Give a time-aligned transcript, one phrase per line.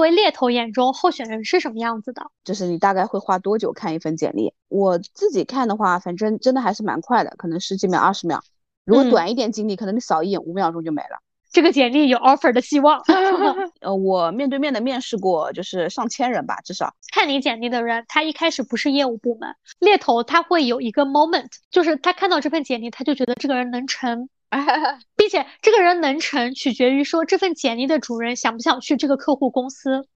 [0.00, 2.22] 作为猎头眼中，候选人是什么样子的？
[2.42, 4.54] 就是你大概会花多久看一份简历？
[4.68, 8.42] 我自己看的话，反正真的还是蛮快的，可能十几秒、二十秒。
[8.86, 11.20] 如果短一点经历，可能你扫一眼五秒钟就没了。
[11.52, 13.02] 这个简历有 offer 的希望。
[13.82, 24.30] 呃，我面对面的面试过，就是上千人吧，至少看你简历的人，他一开始不是业务部门猎头，他会有一个 moment，就是他看到这份简历，他就觉得这个人能成，
[25.20, 30.08] 并且这个人能成取决于说这份简历的主人想不想去这个客户公司。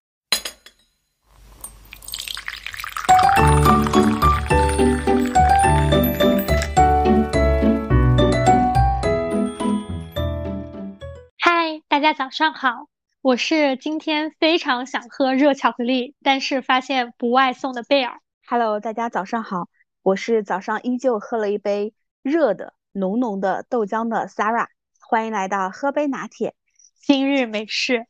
[11.37, 12.87] 嗨大家早上好，
[13.21, 18.17] 我是今天非常想喝热巧克力，但是发现不外送的贝尔。
[18.47, 19.67] Hello，大家早上好，
[20.01, 21.93] 我是早上依旧喝了一杯
[22.23, 24.65] 热的浓浓的豆浆的 Sarah，
[25.07, 26.55] 欢迎来到喝杯拿铁，
[26.99, 28.07] 今日美式。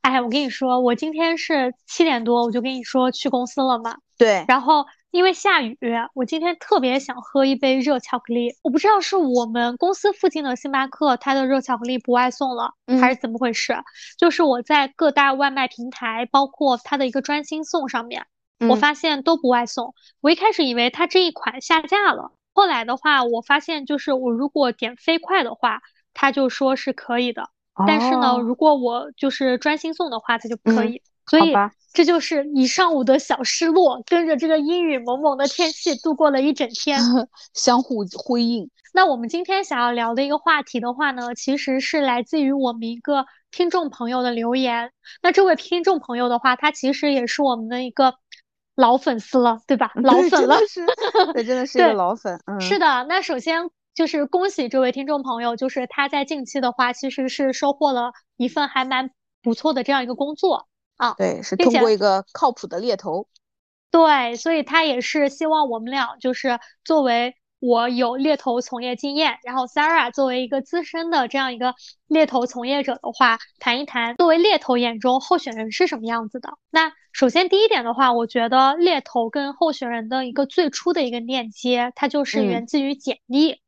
[0.00, 3.98] 哎，我跟你说，我今天是七点多我就跟你说去公司了嘛。
[4.18, 4.86] 对，然后。
[5.12, 5.76] 因为下雨，
[6.14, 8.54] 我今天特别想喝一杯热巧克力。
[8.62, 13.74] 我不知道是我们公司附近的星巴克它的热巧克力不外送了，还是怎么回事？
[14.16, 18.24] 就是我在各大外卖平台，包括它的一个专心送上面，
[18.68, 19.94] 我发现都不外送。
[20.20, 25.80] 我一开始以为它这一款下架了，后来的话，我发现就是我如果点飞快的话，
[26.14, 27.50] 它就说是可以的。
[27.86, 31.02] 但是呢，如果我就是专心送的话，他就不可以。
[31.26, 31.54] 所以
[31.92, 36.98] 这就是一上午的小失落，跟着这个阴雨蒙蒙的天气度过了一整天，
[37.54, 38.68] 相互辉映。
[38.92, 44.90] 那我们今天想要聊的一个话题的话呢，其实是来自于我们一个听众朋友的留言。
[45.22, 48.16] 那这位听众朋友的话，他其实也是我们的一个
[48.74, 49.92] 老粉丝了，对吧？
[50.02, 50.58] 老粉了，
[51.32, 52.40] 对，真的是一个 老粉。
[52.46, 53.06] 嗯，是的。
[53.08, 53.70] 那首先
[54.00, 59.10] 就是恭喜这位听众朋友，就是他在近期的话，其实是收获了一份还蛮
[59.42, 60.68] 不错的这样一个工作。
[60.96, 63.26] 啊，对，是通过一个靠谱的猎头，
[63.90, 71.74] 对，所以他也是希望我们俩就是作为我有猎头从业经验，然后 Sarah 作为一个资深的这样一个
[72.06, 76.56] 猎头从业者的话，谈一谈作为猎头眼中候选人是什么样子的。
[76.70, 83.60] 那首先第一点的话，我觉得猎头跟候选人的一个最初的一个链接，它就是源自于简历。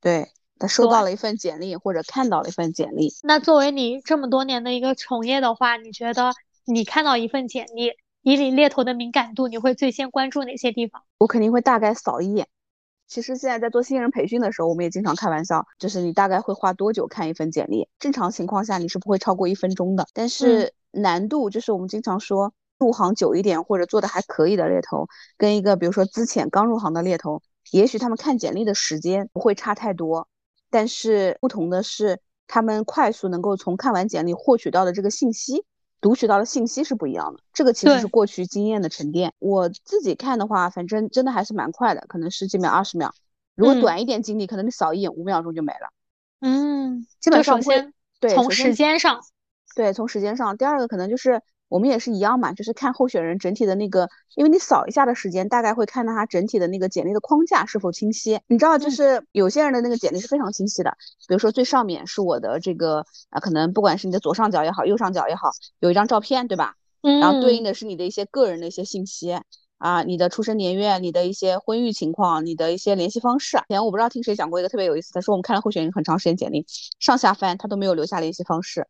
[0.00, 0.28] 对
[0.58, 3.12] 他收到了一份简历或者看到了一份简历。
[3.22, 6.32] 那作为你这么多年的一个从业的话，你觉得？
[6.66, 7.90] 你看到一份简历，
[8.22, 11.02] 以你猎头的敏感度，你会最先关注哪些地方？
[11.18, 12.46] 我肯定会大概扫一眼。
[13.08, 17.88] 其实现在在做新人培训的时候，我们也经常开玩笑，就是你大概会花多久看一份简历？
[17.98, 20.06] 正常情况下你是不会超过一分钟的。
[20.12, 30.28] 但是难度就是我们经常说，入行久一点或者做的还可以的猎头，跟一个比如说资浅刚入行的猎头，也许他们看简历的时间不会差太多，
[30.70, 35.64] 但是不同的是，他们快速能够从看完简历获取到的这个信息。
[36.00, 39.34] 读取到的信息是不一样的，这个其实是过去经验的沉淀。
[39.38, 43.12] 我自己看的话，反正真的还是蛮快的，可能十几秒、二十秒。
[43.54, 45.90] 如果短一点经历，可能你扫一眼五秒钟就没了。
[46.40, 49.20] 嗯，基本上会对从时间上，
[49.76, 50.56] 对从时间上。
[50.56, 51.42] 第二个可能就是。
[51.70, 58.40] 我们也是一样嘛，就是看候选人整体的那个，因为你扫一下的时间，大概会看到他整体的那个简历的框架是否清晰。
[58.48, 60.90] 你知道，就是有些人的那个简历是非常清晰的，
[61.28, 66.74] 比如说最上面是我的这个啊，可能不管是你的左上角也好，右上角也好，有一张照片，对吧？
[67.02, 67.20] 嗯。
[67.20, 69.38] 然后对应的是你的一些个人的一些信息
[69.78, 73.56] 啊，你的出生年月，你的一些婚育情况，你的一些联系方式。
[73.68, 76.66] 以前我不知道听谁讲过一个特别有意思，他说我们看了候选人很长时间简历，
[76.98, 78.88] 上下翻他都没有留下联系方式。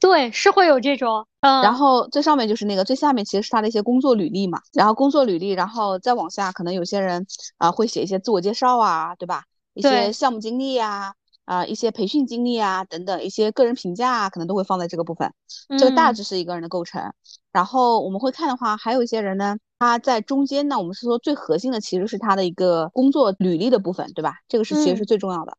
[0.00, 7.26] 对，是会有这种，嗯，然后最上面就是那个，最下面其实是他的一些工作履历嘛，然后工作履历，然后再往下，可能有些人
[7.58, 9.44] 啊会写一些自我介绍啊，对吧？
[9.74, 11.12] 一些项目经历啊，
[11.44, 15.32] 啊，一些培训经历啊，等等，一些个人评价啊，可能都会放在这个部分。
[15.78, 17.12] 这个大致是一个人的构成。
[17.52, 24.34] 然后我们会看的话，还有一些人呢，他在中间呢，我们是说最核心的其实是他的一个工作履历的部分，对吧？
[24.48, 25.56] 这个是其实是最重要的。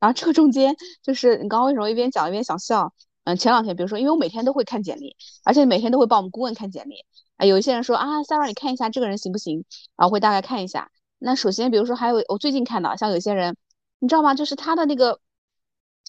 [0.00, 2.92] 然后这个中间就是你刚刚为什么一边讲一边想笑？
[3.24, 7.06] 嗯，前两天，比如说，因为我每天都会看简历，而且每天都会帮我们顾问看简历。
[7.36, 9.64] 啊，有一些人说啊，Sarah，你看一下这个人行不行？
[9.96, 10.90] 然后会大概看一下。
[11.18, 13.56] 那首先，比如说还有我最近看到，像有些人，
[14.00, 14.34] 你知道吗？
[14.34, 15.20] 就是他的那个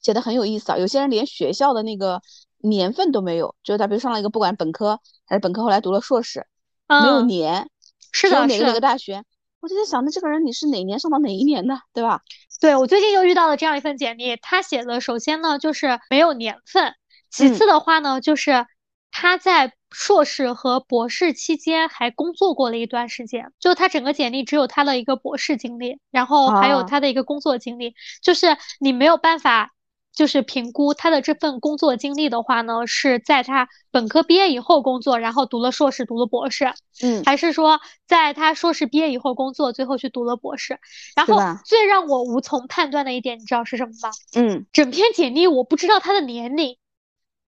[0.01, 0.77] 写的很有意思啊。
[0.77, 2.21] 有些人连学校的那个
[2.57, 6.47] 年份都没有，就是他比如上了一个不管本科还是本科后来读了硕士，
[6.87, 7.69] 没有年，
[8.11, 9.23] 是的，哪个哪个大学？
[9.59, 12.21] 我就在想，那这个人你是哪年上到哪一年的，对吧？
[12.59, 16.95] 对我最近又遇到了这样一份简历，他写的首先呢就是没有年份。
[17.33, 18.65] 其次的话呢，就是
[19.11, 29.71] 他在硕士和博士期间还工作过了一段时间，就他整个简历只有他的一个博士经历，然后还有他的一个工作经历，就是你没有办法
[30.15, 36.71] 就是评估他的这份工作经历的话呢，是在他本科毕业以后工作，然后读了硕士，读了博士，
[37.01, 40.79] 嗯，还是说在他硕士毕业以后工作，最后去读了博士？
[41.15, 44.11] 然后最让我无从判断的一点，你知道是什么吗？
[44.35, 46.77] 嗯，整篇简历我不知道他的年龄，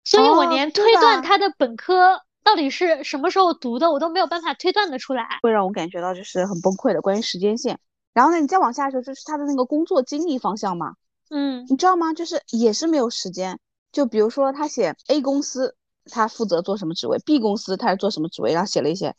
[0.06, 7.80] 所以我连推断他的本科到底是什么时候读的，我都没有办法推断的出来，会让我感觉到就是很崩溃的关于时间线。
[8.14, 10.94] 然后呢，你再往下说，就是他的那个工作经历方向嘛。
[11.30, 12.14] 嗯，你知道吗？
[12.14, 13.60] 就是也是没有时间。
[13.92, 15.76] 就比如说他写 A 公司，
[16.12, 19.16] 他负责做什么职位；B 公司他是做什么职位，然后写了一些。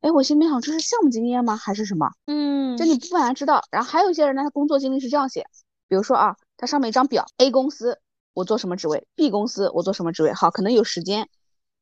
[0.00, 1.56] 哎，我心里想，这是项目经验吗？
[1.56, 2.08] 还是什么？
[2.26, 3.62] 嗯，就你不然知道。
[3.70, 5.44] 然后还有一些人呢，他工作经历是这样写，
[5.88, 7.98] 比如说啊，他上面一张表，A 公司
[8.40, 10.32] 我做什么职位，B 公司我做什么职位。
[10.32, 11.28] 好，可能有时间。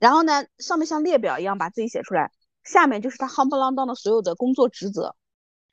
[0.01, 2.33] 然后呢，上面像列表一样把自己写出来，
[2.65, 5.15] 下面就是他夯不啷当的所有的工作职责。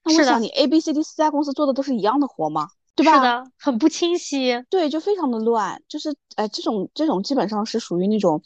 [0.03, 2.67] 那我想你 A、B、C、D 四家公司做的都是一样的活吗？
[2.95, 3.15] 对吧？
[3.15, 4.63] 是的，很不清晰。
[4.69, 5.81] 对，就非常的乱。
[5.87, 8.41] 就是，哎，这种这种基本上是属于那种，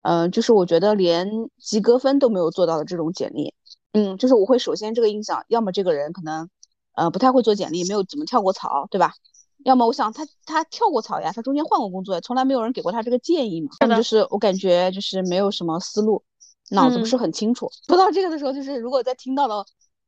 [0.00, 3.54] 嗯，就是我觉得连及格分都没有做到的这种简历。
[3.92, 6.48] 嗯，就是我会首先这个印象，要么这个人可能，
[6.94, 9.12] 呃，不太会做简历，没有怎么跳过槽，对吧？
[9.64, 13.70] 要么我想他他跳过槽呀，他中间换过工作，从来没有人给过他这个建议嘛。
[13.80, 16.22] 要么就是我感觉就是没有什么思路，
[16.70, 17.70] 脑子不是很清楚。
[17.86, 19.64] 说到这个的时候，就是如果在听到了。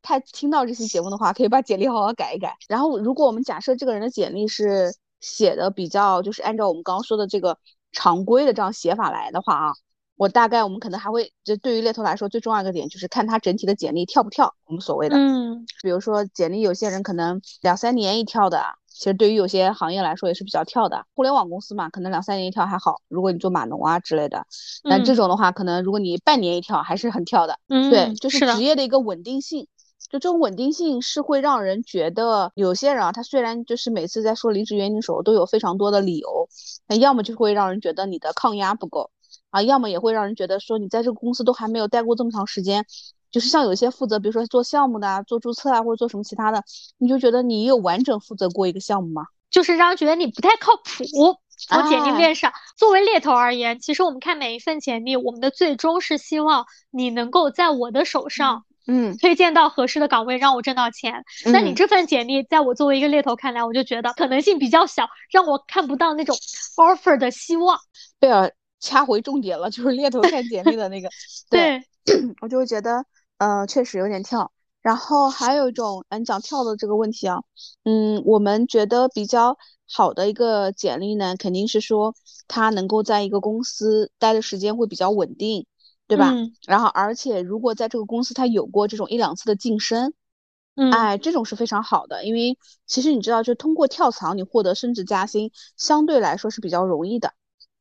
[0.06, 2.59] 他听到这期节目的话，可以把简历好好改一改。
[2.69, 7.56] 然后，如果我们假设这个人的简历是写的比较，就是按照我们刚刚说的这个
[7.91, 9.73] 常规的这样写法来的话啊，
[10.17, 14.55] 我大概我们可能还会，就对于猎头来说最重要一个点就是看他整体的简历跳不跳。
[14.67, 18.62] 我们所谓的，嗯，比如说简历有些人可能两三年一跳的，
[18.94, 21.05] 其实对于有些行业来说也是比较跳的。
[21.14, 23.02] 互联网公司嘛，可能两三年一跳还好。
[23.08, 24.46] 如果你做码农啊之类的，
[24.88, 27.58] 但这种的话，可能如果你半年一跳还是很跳的。
[27.69, 29.67] 嗯，对，就是职业的一个稳定性。
[30.11, 36.49] 就这种稳定性是会让人觉得，有些人啊，他虽然就是每次在说离职原因的时候都有非常多的理由，
[36.87, 39.11] 那要么就会让人觉得你的抗压不够
[39.50, 42.85] 啊，要么也会让人觉得说你在这个公司都还没有待过这么长时间，
[43.34, 46.62] 就是像有一些负责，比如说做项目的啊、做注册啊或者做什么其他的，
[46.98, 49.25] 你就觉得你有完整负责过一个项目吗？
[49.50, 51.04] 就是让人觉得你不太靠谱。
[51.56, 58.64] 从简历面上，作为猎头而言，其实我们看每一份简历，我们的最终是希望你能够在我的手上。
[58.86, 61.25] 嗯，推荐到合适的岗位，让我挣到钱。
[61.46, 66.36] 那你这份简历，在我作为一个猎头看来，我就觉得可能性比较小，让我看不到那种
[66.76, 67.78] offer 的希望。
[68.19, 71.08] 贝尔掐回重点了，就是猎头看简历的那个。
[71.48, 71.82] 对，
[72.42, 73.02] 我就会觉得，
[73.38, 74.52] 呃，确实有点跳。
[74.82, 77.42] 然后还有一种，嗯，讲跳的这个问题啊，
[77.84, 79.56] 嗯，我们觉得比较
[79.90, 82.14] 好的一个简历呢，肯定是说
[82.48, 85.66] 他能够在一个公司待的时间会比较稳定。
[86.06, 86.34] 对吧？
[86.66, 90.12] 然后，而且如果在这个公司他有过这种一两次的晋升，
[90.76, 97.32] 嗯，哎，这种是非常好的，因为其实你知道，就通过跳槽你获得升职加薪，相对来说是比较容易的。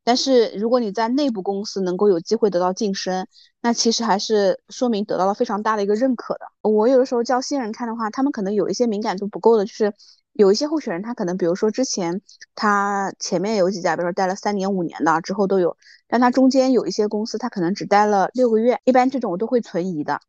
[0.04, 3.28] 但是如果你在内部公司能够有机会得到晋升，
[3.62, 6.42] 那其实还是说明得到了非常大的一个认可的。
[6.62, 9.94] 我有的时候教新人看的话，他们可能有一些敏感度不够的，就是。
[10.36, 12.20] 有一些候选人，他可能比如说之前
[12.56, 15.78] 他前面有几家，比如说待了三年、五年的，之后都有，
[16.08, 20.22] 但他中间有一些公司，他可能只待了六个月，一般这种我都会存疑的，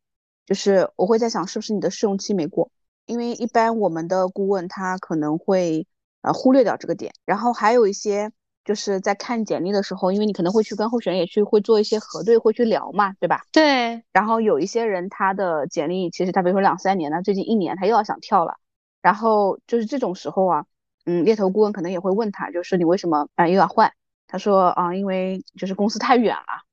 [0.45, 2.69] 就是我会在想是不是你的试用期没过，
[3.07, 5.87] 因为一般我们的顾问他可能会
[6.21, 8.31] 呃忽略掉这个点，然后还有一些
[8.65, 13.43] 就是在看简历的时候，因为你可能会去跟候选人也去会做一些核对，会去聊嘛，对吧？
[13.53, 14.03] 对。
[14.11, 18.55] 然后有一些人他的简历其实他比如说两三年了，最近一年他又要想跳了。
[19.01, 20.65] 然后就是这种时候啊，
[21.05, 23.93] 嗯，猎头顾问可能也会问他，就是你为什么啊又要换？
[24.27, 26.63] 他说啊，因为就是公司太远了，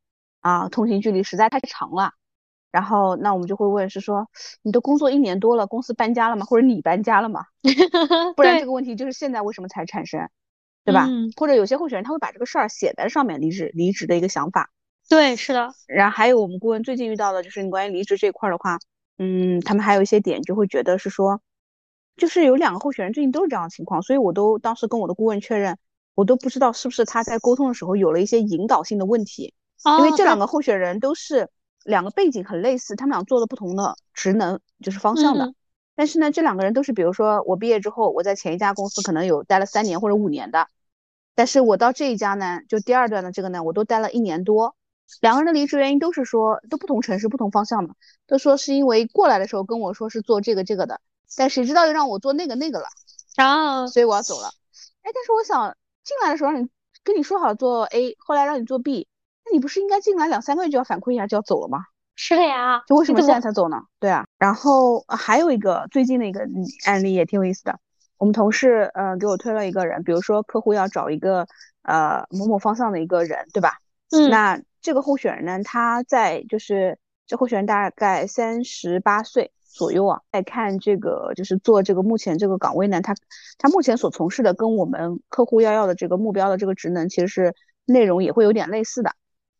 [0.40, 2.12] 啊，通勤距离实在太长了。
[2.70, 4.26] 然后那我们就会问，是说
[4.62, 6.46] 你都工作一年多了，公司搬家了吗？
[6.46, 7.44] 或者你搬家了吗？
[8.34, 10.26] 不然这个问题就是现在为什么才产生，
[10.84, 11.08] 对吧？
[11.36, 14.70] 或者有些候选人他会把这个事儿写在上面，离职离职的一个想法。
[15.08, 15.72] 对，是的。
[15.86, 18.78] 然后还有我们顾问最近遇到的就是你关于离职这块的话，
[19.18, 21.40] 嗯，他们还有一些点就会觉得是说。
[22.14, 25.78] 就是有两个候选人最近都是这样的情况，所以我都当时跟我的顾问确认，
[26.14, 29.54] 我都不知道是不是他在沟通的时候有了一些引导性的问题，
[29.98, 31.48] 因为这两个候选人都是
[31.84, 35.54] 两个背景很类似，他们俩做的不同的职能就是方向的，
[35.94, 40.68] 但是呢，这两个人都是比如说我毕业之后我在前一家公司可能有待了三年或者五年的，
[41.34, 44.74] 但是我到这一家呢，就第二段的这个呢，我都待了一年多，
[45.20, 47.94] 两个人的离职原因都是说都不同城市不同方向的，
[48.26, 51.00] 都说是因为过来的时候跟我说是做这个这个的。
[51.34, 52.86] 但谁知道又让我做那个那个了，
[53.36, 54.48] 然后所以我要走了。
[55.02, 56.68] 哎，但是我想进来的时候让你
[57.02, 59.08] 跟你说好做 A，后来让你做 B，
[59.46, 61.86] 那你不是应该进来两三个月就要反馈一下就要走了吗？
[62.14, 63.82] 是的呀，就为什么现在才走呢？
[63.98, 66.46] 对啊，然后还有一个最近的一个
[66.86, 67.78] 案例也挺有意思的，
[68.18, 71.46] 我们同事呃给我推了一个人，比如说客户要找一个
[71.82, 73.78] 呃某某方向的一个人，对吧？
[74.10, 80.20] 嗯，那这个候选人呢，他在就是这候选人大概三十八岁左右啊。
[80.30, 83.14] 在看这个就是做这个目前这个岗位呢，他
[83.58, 87.54] 他目前所从事的跟我们客户要要的这个目标的这个职能其实是
[87.86, 89.12] 内容也会有点类似的。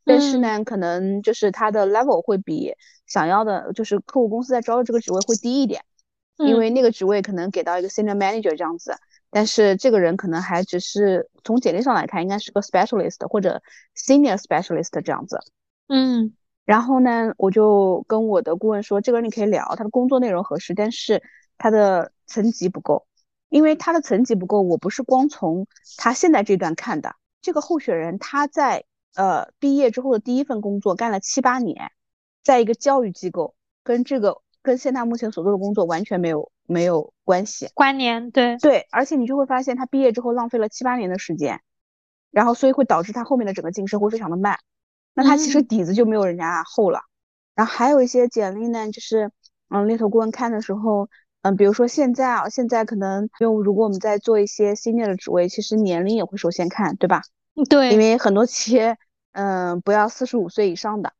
[0.04, 2.75] 但是呢，可能就是他的 level 会比
[3.06, 5.85] 想要的，就是客户公司在招的这个职位会低一点，
[6.38, 8.97] 因为那个职位可能给到一个 senior manager 这样子，
[9.30, 13.62] 但是这个人可能还只是从简历上来看，应该是个 specialist 或者
[13.97, 15.38] senior specialist 这样子。
[15.88, 16.32] 嗯，
[16.64, 21.23] 然后呢，我就跟我的顾问说，这个人你可以聊，他的工作内容合适，但是
[21.59, 23.06] 他的层级不够，
[23.50, 25.66] 因为他的层级不够，我不是光从
[25.97, 28.85] 他现在这段看的，这个候选人他在。
[29.14, 31.90] 呃，毕业之后的第一份工作干了七八年，
[32.42, 33.54] 在一个教育机构，
[33.85, 41.61] 跟这个跟现在目前所做的工作完全没有没有关系关联，对对，而且你就会发现他毕业之后浪费了七八年的时间，
[42.31, 44.59] 然后所以会导致他后面的整个晋升会非常的慢，
[45.14, 47.00] 那他其实底子就没有人家厚了。
[47.54, 49.31] 然后还有一些简历呢，就是
[49.69, 51.11] 嗯猎头顾问看的时候，
[51.42, 57.21] 嗯，比如说现在啊，现在可能因为如果我们在做一些 senior 的职位，其实年龄也会首先看，对吧？
[57.68, 58.97] 对，因为很多企业，
[59.32, 61.12] 嗯，不要四十五岁以上的。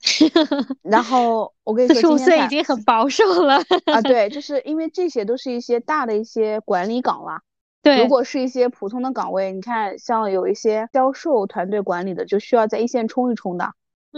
[0.82, 3.56] 然后我跟你说，四十五岁已经很保守了
[3.90, 4.02] 啊。
[4.02, 7.40] 对，就 是因为这些都是一些大的一些管理岗啦。
[7.82, 13.72] 对，如果是一些普通的岗位，你看像有一些销售团队管理的，就需要在一线冲一冲的。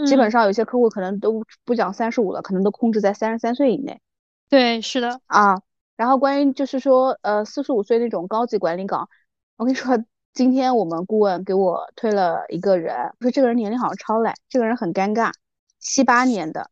[0.05, 4.01] 基本上有些客户可能都不讲三十五了，可能都控制在三十三岁以内。
[4.49, 5.61] 对，是的啊。
[5.95, 9.09] 然后关于就是说，呃，四十五岁那种高级管理岗，
[9.55, 9.97] 我跟你说。
[10.37, 15.31] 今天我们顾问给我推了一个人，说这个人年龄好像超了，这个人很尴尬，
[15.79, 16.69] 七八年的，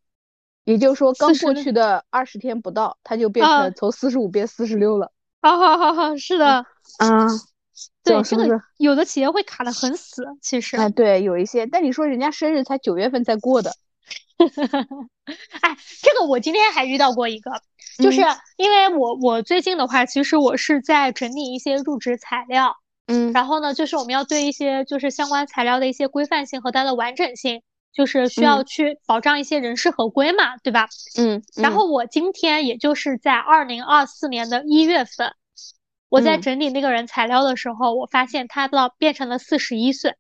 [0.66, 5.12] 也就是说刚过去的二十天不到，他就变成从四十五变四十六了。
[5.42, 6.64] 好好好好，是的，
[7.00, 7.28] 嗯，
[8.04, 13.74] 对，这个有的企业会卡的很死，其实，哎，对，有一些，但你说人家生日才九月份才过的，
[15.62, 17.50] 哎，这个我今天还遇到过一个，
[17.98, 18.22] 就是
[18.58, 22.78] 因为我我最近的话，其实我是在整理一些入职材料。
[23.08, 27.62] 嗯，然后呢，就是我们要对一些就是相关材料的一些规范性和它的完整性，
[27.94, 30.88] 就是需要去保障一些人事合规嘛，对吧？
[31.18, 31.44] 嗯。
[31.56, 35.34] 然后我今天也就是在二零二四年的一月份，
[36.10, 40.16] 我在整理那个人材料的时候，我发现他到变成了四十一岁，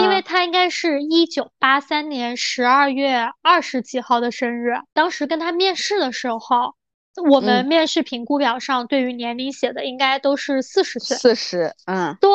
[0.00, 6.74] 因为他应该是一九八三年十二月二十几号的生日，当时跟他面试的时候。
[7.22, 12.30] 我们面试评估表上对于年龄写的应该都是四十岁，四十，嗯，对。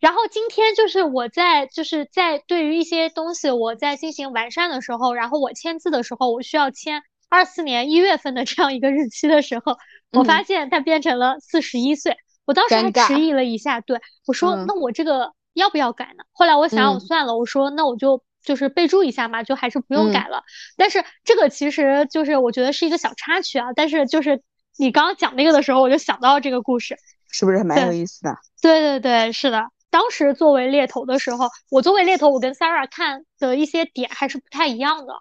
[0.00, 9.76] 然后今天就是我在就是在对于一些东西我在进行完善的时候，然后我签字的时候，我需要签二四年一月份的这样一个日期的时候，
[10.12, 16.24] 我发现它变成了四十一岁，我当时还迟疑了一下，对我说那我这个要不要改呢？
[16.32, 18.22] 后来我想我算了，我说那我就。
[18.42, 20.42] 就是备注一下嘛，就还是不用改了。
[20.76, 23.72] 但是这个其实就是我觉得是一个小插曲啊。
[23.74, 24.42] 但是就是
[24.78, 26.96] 你刚刚讲那个的时候，我就想到这个故事，
[27.30, 28.36] 是不是蛮有意思的？
[28.60, 29.66] 对对对，是的。
[29.90, 35.14] 当时作为猎头的时候，我作为猎头，我跟 Sarah 看的一些点还是不太一样的。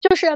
[0.00, 0.28] 就是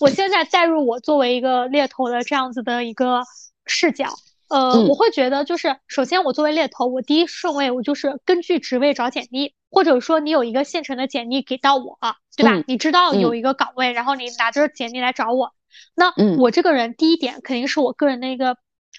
[0.00, 3.22] 我现在带入我作为一个猎头的这样子的一个
[3.66, 4.14] 视角。
[4.48, 11.98] 呃，我会觉得就是，首先我作为猎头，我第一顺位我就是根据职位找简历，或者说你有一个现成的简历给到我，
[12.34, 12.64] 对吧？
[12.66, 15.52] 你知道有一个岗位，然后你拿着简历来找我，
[15.94, 18.56] 那我这个人第一点肯定是我个人的一个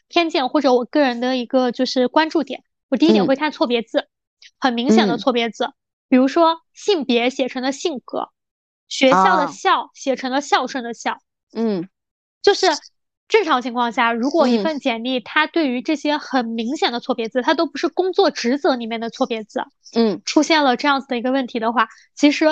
[0.08, 4.08] 偏见或者我个人的一个就是关注点，我第一点会看错别字，
[4.60, 5.72] 很明显的错别字，
[6.10, 8.29] 比如说性别写成了性格，
[8.88, 11.18] 学校的校写成了孝顺的孝，
[11.53, 11.89] 嗯，
[12.44, 12.68] 就是。
[13.30, 22.48] 正常情况下，如果一份简历它对于这些很明显的错别字，它都不是工作职责里面的错别字，嗯，出现了这样子的一个问题的话，其实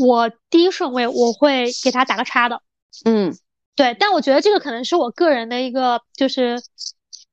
[0.00, 2.62] 我第一顺位我会给他打个叉的，
[3.04, 3.36] 嗯，
[3.74, 6.62] 对，但我觉得这个可能是我个人的一个就是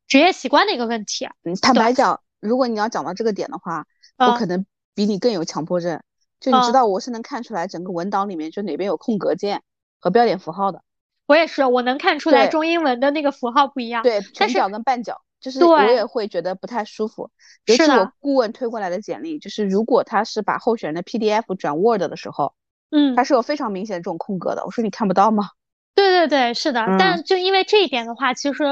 [0.08, 1.30] 职业习惯的一个问题。
[1.62, 3.86] 坦白讲，如果你要讲到这个点的话，
[4.18, 6.02] 我可能比你更有强迫症，
[6.40, 9.62] 就你知道我是能看出来整个文档里面就哪边有空格键
[10.00, 10.82] 和标点符号的。
[11.28, 14.02] 我也是，我能看出来中英文的那个符号不一样。
[14.02, 17.30] 对，全角跟半角，就是我也会觉得不太舒服。
[17.66, 22.54] 尤其我顾问推过来的简历，就是如果他是把候选人的 PDF 转 Word 的时候，
[22.92, 24.64] 嗯，他是有非常明显的这种空格的。
[24.64, 25.50] 我说你看不到吗？
[25.94, 26.86] 对对对，是的。
[26.98, 28.64] 但就因为这一点的话，其实，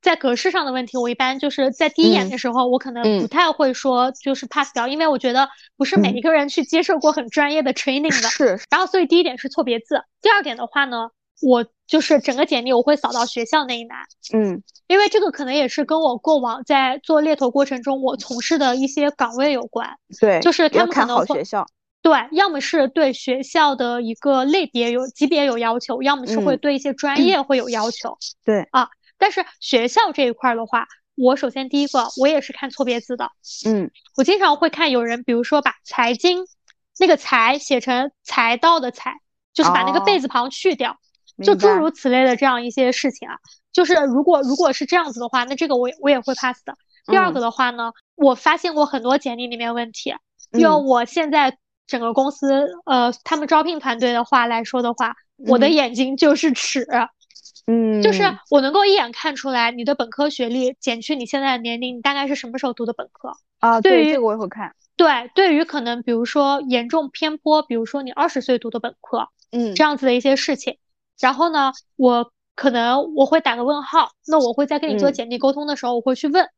[0.00, 8.28] 在格式上的问题，我一般就是在第一眼的时候，我可能不太会说就是 pass 掉，因为我觉得不是每一个人去接受过很专业的 training 的。
[8.28, 8.60] 是。
[8.70, 10.04] 然后，所以第一点是错别字。
[10.22, 11.10] 第二点的话呢，
[11.42, 11.66] 我。
[11.88, 13.98] 就是整个简历我会扫到学校那一栏，
[14.34, 19.88] 嗯，因为这个可能也是跟我过往在做猎头过程中我从事的一些岗位有关。
[20.20, 21.66] 对，就是他们可能会学校，
[22.02, 28.18] 对，要么是对学校的一个类别有级别有要求，要么是会对一些专业会有要求。
[28.44, 33.30] 对啊，但是学校这一块的话，我首先第一个我也是看错别字的，
[33.64, 36.46] 嗯，我经常会看有人，比如说把财经
[36.98, 39.14] 那个财写成财道的财，
[39.54, 40.98] 就是把那个贝字旁去掉。
[41.44, 43.36] 就诸如此类的这样一些事情啊，
[43.72, 46.74] 就是如果如果是这样子的话，那这个我我也会 pass 的。
[47.06, 50.14] 第二个的话呢，我发现过很多简历里面问题，
[50.52, 55.14] 用我现在整个公司呃他们招聘团队的话来说的话，
[55.46, 56.86] 我的眼睛就是尺，
[57.66, 63.80] 嗯，就是我能够一眼看出来你的本科学历减去你现在的年龄，你大概是什么时候读的本科啊？
[63.80, 64.74] 对于这个我也会看。
[64.96, 70.76] 对，对于可能比如说严重偏颇，比如说你二十岁读的本科，嗯，这样子的一些事情。
[71.20, 76.48] 然后呢，我可能我会打个问号，那我会在跟你做简历沟通的时候，我会去问，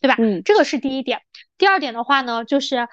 [0.00, 0.16] 对吧？
[0.18, 1.22] 嗯，这个是第一点。
[1.58, 2.88] 第二点的话呢，就是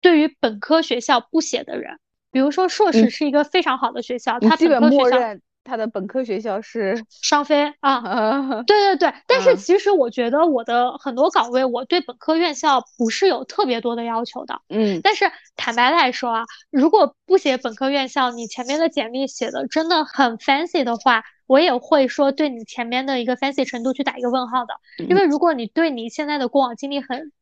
[0.00, 1.98] 对于本科学校不写的人，
[2.30, 5.42] 比如说硕士是一个非常好的学校，它基本默认。
[5.68, 9.56] 他的本科学校是 双非啊， 对对对，但是。
[9.68, 24.74] 其实我觉得我的很多岗位，我对本科院校不是有特别多的要求的，嗯，但是坦白来说啊，如果不写本科院校，你前面的简历写的真的很 fancy 的话，我也会说对你前面的一个 fancy 程度去打一个问号的，
[25.08, 27.32] 因为如果你对你现在的过往经历很，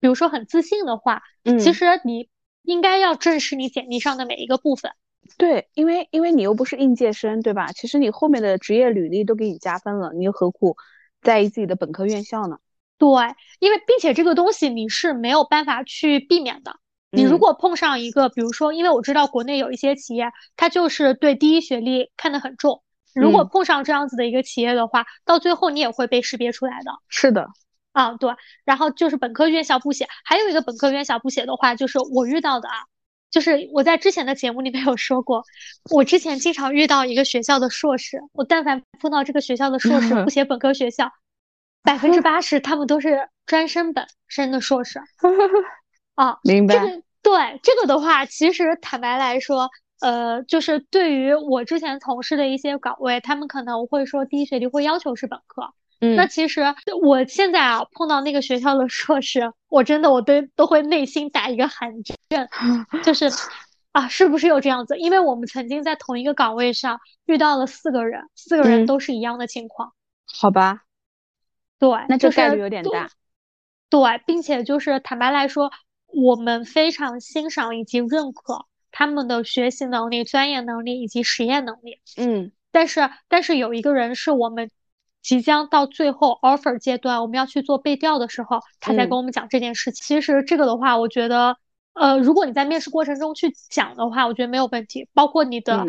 [0.00, 2.28] 比如说很自信的话，嗯，其实你
[2.62, 4.90] 应该要正视你简历上的每一个部分。
[5.36, 7.72] 对，因为因为你又不是应届生，对吧？
[7.72, 10.76] 其实你后面的职业履历都给你加分了，你又何苦
[11.22, 12.58] 在意自己的本科院校呢？
[12.98, 13.08] 对，
[13.58, 16.76] 因为并且这个东西你是没有办法去避免的。
[17.10, 22.82] 你如果碰上一个，比如说，因为我知道国内有一些企业，它就是对第一学历看得很重。
[23.14, 26.90] 如果碰上这样子的一个企业的话，到最后你也会被识别出来的。
[27.08, 27.46] 是的，
[27.92, 28.30] 啊，对。
[28.64, 32.74] 然后就是本科院校不写，还有一个本科院校不写的话，就是我遇到的啊。
[33.36, 35.44] 就是我在之前的节目里面有说过，
[35.90, 41.12] 我之前经常遇到一个学校的硕士，我但凡碰到这个学校的硕士不写本科学校，
[41.84, 45.02] 百分之八十他们都是专升本升的硕士。
[46.16, 46.76] 啊，明白。
[46.76, 49.68] 这个对这个的话，其实坦白来说，
[50.00, 55.74] 呃，就是对于我之前从事的一些岗位，他们可能会说第一学历会要求是本科。
[56.00, 56.62] 嗯，那其实
[57.00, 61.90] 我现在啊碰到那个学校的硕士，我真的我都都会内心打一个寒
[62.28, 62.48] 战，
[63.02, 63.30] 就 是
[63.92, 64.98] 啊，是不是有这样子？
[64.98, 69.94] 因为我们曾经在同一个岗位上遇到了四个人，四个人都是一样的情况。
[70.26, 70.82] 好吧，
[71.78, 73.08] 对，那这概率有点大。
[73.88, 75.72] 对，并且就是坦白来说，
[76.08, 82.00] 我们非常欣赏以及认可他们的学习能力、专业能力以及实验能力。
[82.18, 84.70] 嗯，但是但是有一个人是我们。
[85.26, 90.04] 即将到最后 offer 阶段，我们要去做背调的时候，他在跟我们讲这件事情。
[90.06, 91.56] 其实这个的话，我觉得，
[91.94, 95.08] 呃，如果你在面试过程中去讲的话，我觉得没有问题。
[95.14, 95.84] 包括你的，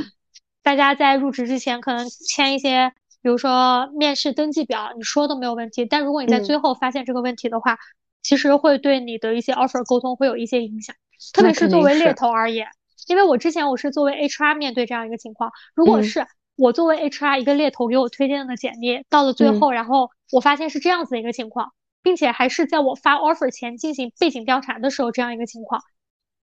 [0.64, 5.86] 大家在入职之前可能签一些，比如说面试登记表，你说都没有问题。
[5.86, 7.78] 但如果你在最后发现这个问题的话，
[8.24, 10.96] 其实会对你的一些 offer 沟通会有一些影响，
[11.32, 12.66] 特别是作为猎头而言。
[13.06, 16.26] 因为我之前我是作为 HR 面对这样一个情况，如果是。
[16.58, 25.84] 我作为 HR 一个猎头给我推荐的简历，到了最后，然后我发现是这样子的一个情况，并且还是在我发 offer 前进行背景调查的时候这样一个情况，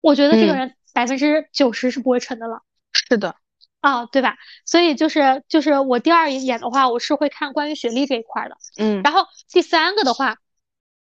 [0.01, 2.61] 我觉得这个人百分之九十是不会成的了。
[2.91, 3.35] 是的，
[3.79, 4.35] 啊，对吧？
[4.65, 8.57] 所以就是就是我第二眼的话，我是会看关于学历这一块的。
[8.77, 10.39] 嗯，然后第三个的话，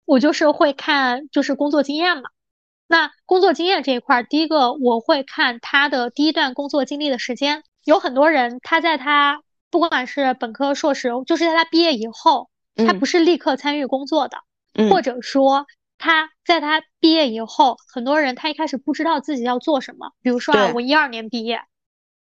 [0.07, 2.31] 我就是会看就是工作经验嘛。
[2.87, 7.63] 那工作经验这一块，第一个我会看他的第一段工作经历的时间。
[7.87, 14.39] 有很多人，他在他不管是本科、硕士，就是在他毕业以后，他不是立刻参与工作的，
[14.91, 20.11] 或者说他在他毕业以后，很多人他一开始不知道自己要做什么。
[20.21, 21.63] 比如说啊，我一二年毕业，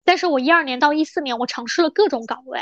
[0.04, 2.62] 但是我一二年到一四年，我尝试了各种岗位，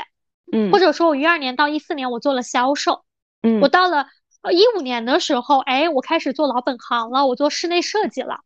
[0.50, 3.04] 嗯，或者说我一二年到一四年我做了销售，
[3.42, 4.06] 嗯，我到了
[4.40, 8.40] 呃一五年的时候，哎，我开始做老本行了，我做室内设计了。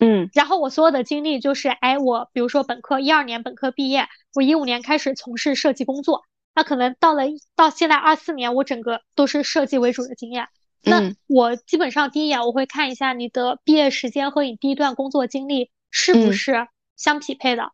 [0.00, 10.48] 嗯，然后我所有的经历就是，哎，我比如说本科一二年本科毕业，我一五年开始从事设计工作，那可能到了到现在二四年，我整个都是设计为主的经验。
[10.82, 17.72] 那我基本上第一眼我会看一下你的毕业时间和你第一段工作经历是不是相匹配的，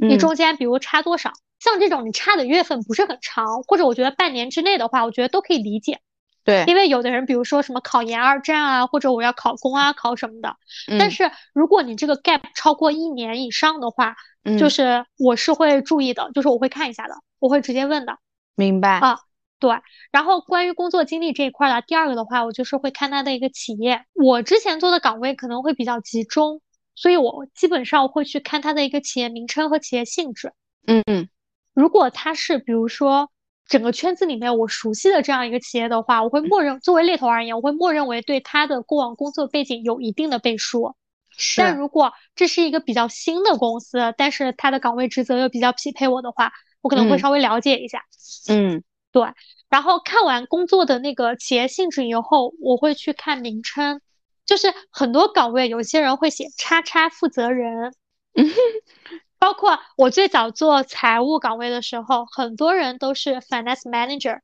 [0.00, 1.32] 你中间比如差多少？
[1.60, 6.00] 像这种你差的月份不是很长，或者我觉得半年之内的话，我觉得都可以理解。
[6.44, 10.56] 对，因为有的人比如说什么考研二战啊，或者我要考公啊考什么的，
[10.98, 14.16] 但是如果你这个 gap 超过一年以上的话，
[14.58, 18.16] 就是我是会注意的，就是我会看一下的，我会直接问的。
[18.56, 19.18] 明白啊，
[19.58, 19.70] 对。
[20.10, 24.04] 然后关于工作经历这一块的，第二个的话，我就是会看他的一个企业。
[24.14, 26.62] 我之前做的岗位可能会比较集中，
[26.94, 30.52] 所以我基本上会去看他的一个企业名称和企业性质。
[30.86, 31.28] 嗯嗯。
[31.74, 33.30] 如果他是比如说
[33.70, 40.96] 整个圈子里面我熟悉的这样一个企业的话，我会默认作为猎头而言，我会默认为对他的过往工作背景有一定的背书。
[41.30, 41.60] 是。
[41.60, 46.52] 但如果这是一个比较新的公司，但是他的岗位职责又比较匹配我的话，
[46.82, 48.02] 我可能会稍微了解一下。
[48.48, 48.82] 嗯。
[49.12, 49.22] 对，
[49.68, 54.00] 然后看完工作的那个企业性质以后，我会去看名称，
[54.44, 57.92] 就是很多岗位有些人会写叉叉负责人，
[59.40, 64.38] 包括我最早做财务岗位的时候，很多人都是 finance manager，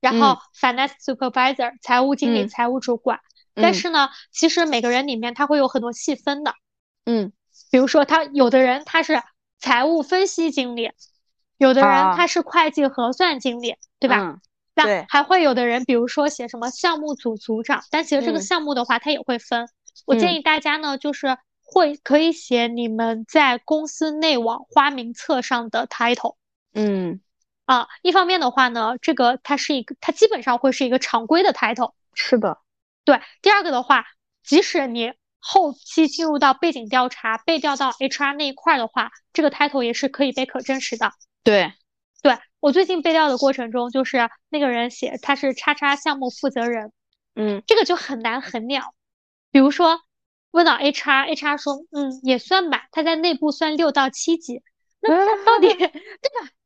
[0.00, 3.18] 然后 finance supervisor 财务经理、财务主管，
[3.54, 6.54] 但是呢，其实每个人里面他会有很多细分的，
[7.06, 7.32] 嗯，
[7.72, 9.20] 比如说他有的人他是
[9.58, 10.92] 财务分析经理。
[11.58, 14.40] 有的人他是会计核算经理，对吧？
[14.74, 19.68] 那，还会有的人，比如说写什么项目组组长，但其实这个项目的话，它也会分。
[20.04, 21.38] 我建议大家呢，就是
[21.72, 26.36] 会可以写你们在公司内网花名册上的 title。
[26.74, 27.22] 嗯，
[27.64, 31.94] 啊，一方面的话呢，这个它是一个，它基本上会是一个常规的 title。
[32.12, 32.58] 是的，
[33.04, 33.22] 对。
[33.40, 34.04] 第二个的话，
[34.44, 41.10] 即使你后期进入到背景调查，被调到 HR 那一块的话，这个 title 也是可以被可证实的。
[41.42, 41.72] 对，
[42.22, 46.92] 对我最近背调的过程中，就是那个人写他是叉叉项目负责人，
[47.34, 48.94] 嗯，这个就很难很鸟。
[49.50, 50.02] 比如说
[50.52, 54.62] 问到 HR，HR 说，嗯，也算吧，他在内部算六到七级。
[55.00, 55.92] 那他到底 对吧？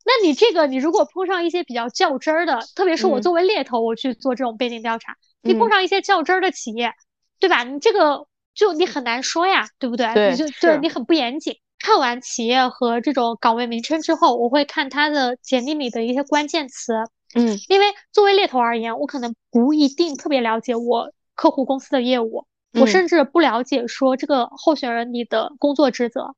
[0.04, 6.92] 那你这个你如果碰上一些比较较真儿的，特别是我作为猎头，我去做这种背景调查，你碰上一些较真儿的企业，
[7.40, 7.64] 对吧？
[7.64, 10.12] 你这个就你很难说呀，对不对？
[10.14, 11.56] 对，你就对你很不严谨。
[11.78, 16.94] 看完企业和这种岗位名称之后，我会看他的简历里的一些关键词。
[17.34, 22.46] 嗯，因为作为猎头而言，我可能不一定特别了解我客户公司的业务，
[22.80, 26.34] 我甚至不了解说这个候选人你的工作职责。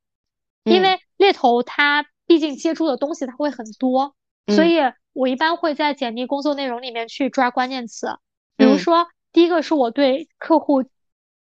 [0.65, 4.15] 因为猎头他毕竟接触的东西他会很多，
[4.49, 4.79] 所以
[5.13, 8.09] 我一般会在简历工作内容里面去抓关键词。
[8.57, 10.85] 比如说，第一个是我对客户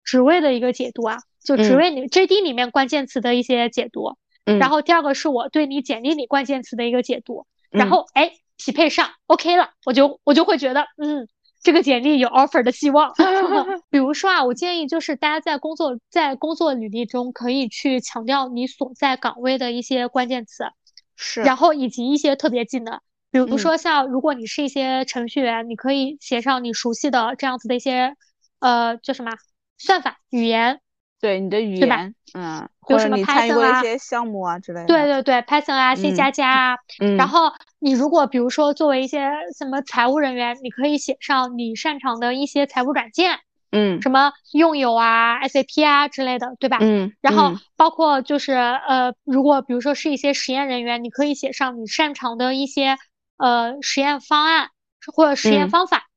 [0.04, 1.18] 职位的一个解读啊。
[1.44, 11.28] 就职位里 JD 里面关键词的一些解读，然后第二个是我对你简历里关键词的一个解读，然后哎匹配上 OK 了，我就我就会觉得嗯
[11.66, 13.12] 这个简历有 offer 的希望。
[13.90, 20.66] 比如说啊，我建议就是大家在工作在工作履历中可以去强调你所在岗位的一些关键词，
[21.16, 23.00] 是，然后以及一些特别技能，
[23.32, 28.16] 比如说像如果你是一些程序员，你可以写上你熟悉的这样子的一些
[28.60, 29.32] 呃叫什么
[29.80, 30.82] 算法语言。
[31.22, 34.86] 对你的语言，嗯，或者你参与过一些项目啊之类的。
[34.86, 36.76] 对对对，Python 啊，C 加加啊。
[37.00, 37.18] 嗯。
[37.18, 37.52] 然后
[37.86, 43.38] 你如果比如说作为一些什么财务人员，你可以写上你擅长的一些财务软件，
[43.70, 46.80] 嗯，什么用友啊、SAP 啊之类的，对吧？
[46.82, 47.14] 嗯。
[47.22, 52.98] 然后包括就是呃，如果比如说是一些实验人员，你可以写上你擅长的一些
[53.38, 54.70] 呃实验方案
[55.16, 56.08] 或者实验方法，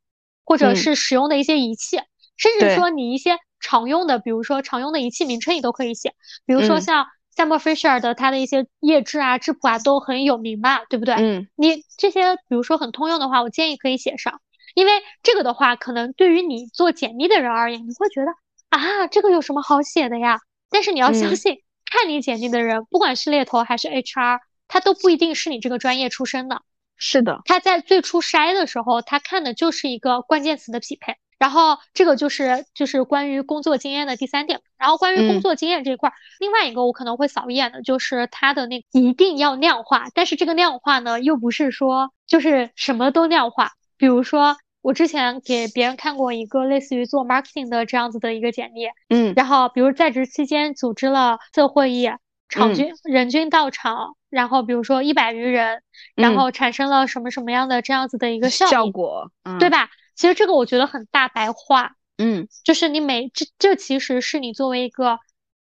[0.46, 1.98] 或者是使用的一些仪器，
[2.38, 3.36] 甚至说你一些。
[3.60, 6.14] 常用的，比如说常用的仪器名称，你都可以写。
[6.46, 7.04] 比如说像
[7.46, 11.14] Fisher 的它的一些液质啊、质谱啊都很有名嘛，对不对？
[11.14, 11.48] 嗯。
[11.56, 14.40] 你这些比如说很通用的话，我建议可以写上，
[14.74, 18.32] 因为这个的话，可能对于你做简历的人而言，你会觉得
[18.70, 20.38] 啊，这个有什么好写的呀？
[20.70, 26.62] 但是你要相信，看你简历的人，不管是猎头还是 HR，他都不一定是你这个专业出身的。
[26.96, 27.40] 是的。
[27.44, 31.14] 他在最初筛的时候，他看的就是一个关键词的匹配。
[31.38, 34.60] 然后这个就是就是关于工作经验的第三点。
[34.76, 43.72] 然后关于工作经验这一块，另外一个我可能会扫一眼的就是它的那一定要量化，但是这个量化呢又不是说就是什么都量化。
[43.96, 52.08] 比如说我之前给别人看过一个类似于做 marketing 的这样子的一个简历，嗯，然后比如在职期间组织了次会议，
[52.48, 55.82] 场均人均到场，然后比如说一百余人，
[56.14, 59.90] 然后产生了什么什么样的这样子的一个效果，对吧？
[60.18, 65.20] 其实这个我觉得很大白话，嗯，就是你每这这其实是你作为一个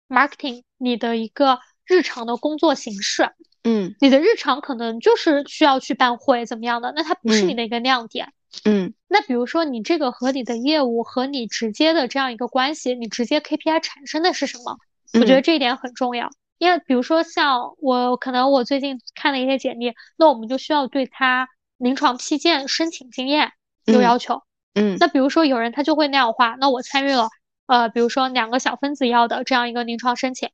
[0.07, 3.29] marketing 你的一个日常的工作形式，
[3.63, 8.31] 嗯，你的日常可能就是需要去办会怎么样的，那它不是你的一个亮点，
[8.63, 14.77] 嗯，那比如说你这个和你的业务和你直接的这样一个关系，你直接 KPI 产生的是什么？
[15.13, 23.51] 我觉得这一点很重要，因为比如说像我可能我最近看了一些简历，那我们就需要对他临床批件申请经验。
[23.87, 24.43] 有要求，
[24.75, 27.29] 嗯，那比如说有人他就会那样画，那我参与了，
[27.65, 30.49] 呃，比如说两个小分子药的这样一个临床申请，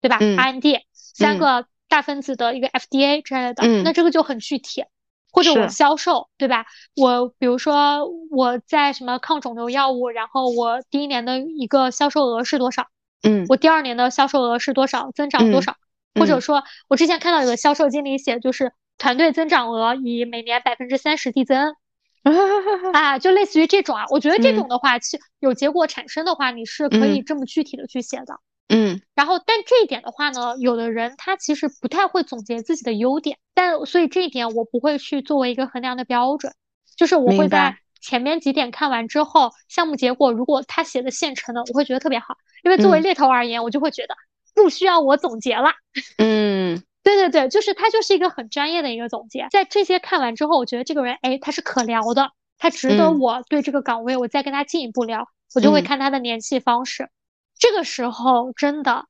[0.00, 4.84] 对吧？IND 三个大分子的一个 FDA 之类的，那这个就很具体。
[5.32, 6.64] 或者我销售，对吧？
[6.94, 12.86] 我比如说我在什么抗肿瘤药物，然后我第一年的一个销售额是多少？
[13.24, 15.10] 嗯，我第二年的销售额是多少？
[15.10, 15.74] 增长多少？
[16.14, 21.74] 或者说，我之前看到有个销售经理写，就是团队增长额以每年百分之三十递增，
[22.92, 24.04] 啊，就类似于这种啊。
[24.10, 28.40] 我觉得这种的话，其有结果产生的话，你是可以这么具体的去写的。
[28.68, 36.52] 嗯，然后，但这一点的话呢，有的人他其实不太会总结自己的优点，但所以这一点我不会去作为一个衡量的标准，
[36.96, 44.14] 就是我会在前面几点看完之后，项目结果如果他写的现成的，我会觉得特别好，因为作为猎头而言，我就会觉得
[44.54, 45.70] 不需要我总结了。
[46.16, 57.10] 嗯，对对对，就是他就是一个很专业的一个总结，在这些看完之后，我觉得这个人哎，他是可聊的，他值得我对这个岗位我再跟他进一步聊，我就会看他的联系方式。
[57.56, 59.04] 这个时候真的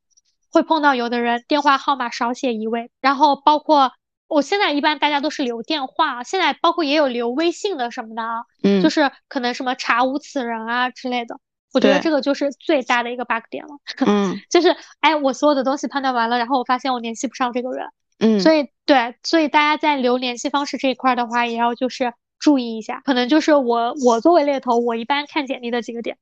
[0.51, 3.93] 会碰到有的人电话号码少写一位，然后包括
[4.27, 11.39] 我现在一般大家都是留电话，现在包括也有留微信的什么的啊，嗯，就是可能什么查无此人啊之类的，
[11.75, 13.71] 我觉得这个就是最大的一个 bug 点了，
[14.07, 17.89] 嗯，就是哎我所有的东西判断完了，然后我发现我联系不上这个人，
[18.21, 26.17] 嗯，所以对，所以大家在留联系方式这一块的话，也要就是注意一下，可能就是我我作为猎头，我一般看简历的几个点。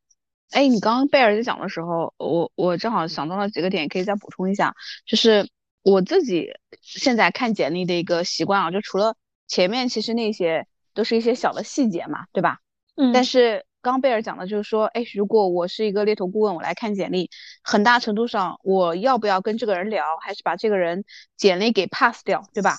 [0.53, 4.75] 哎，你刚刚贝尔在讲的时候，我我正好想到了几个点，可以再补充一下。
[5.07, 5.49] 就是
[5.83, 6.51] 我自己
[6.83, 9.17] 现在看简历的一个习惯啊，就除了
[9.49, 12.59] 前面其实那些都是一些小的细节嘛，对吧？
[12.97, 13.13] 嗯。
[13.15, 17.29] 但是刚贝尔讲的就是说，哎，如果我是一个猎头顾问，我来看简历，
[17.63, 21.05] 很大程度上我要不要跟这个人聊，还是把这个人
[21.37, 22.77] 简历给 pass 掉，对吧？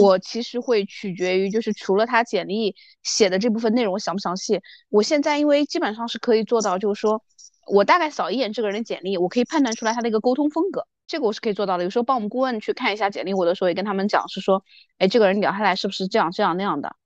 [0.00, 7.22] 我其实会取决于，就是除了他简历写的这部分内容详不详细，我现在因为基本上是可以做到，就是说
[7.68, 11.84] 我大概扫一眼这个人的简历，我可以判断出来他的一个沟通风格，这个我是可以做到的。
[11.84, 14.64] 有时候帮我们顾问去看一下简历，我的时候也跟他们讲，是说，
[14.98, 16.96] 哎，这个人聊下来是不是这样这样那样的？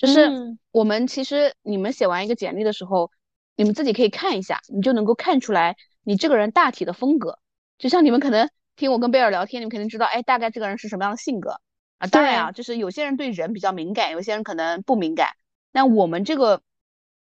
[0.00, 3.10] 就是我们其实你们写完一个简历的时候，
[3.54, 7.38] 你们自己可以看一下，你就能够看出来你这个人大体的风格。
[7.76, 11.60] 就像你们可能听我跟贝尔聊天，你们肯定知道，哎，大概这个人是什么样的性格。
[11.98, 15.34] 啊，当然啊，就是有些人对人比较敏感，有些人可能不敏感。
[15.70, 16.62] 那我们这个，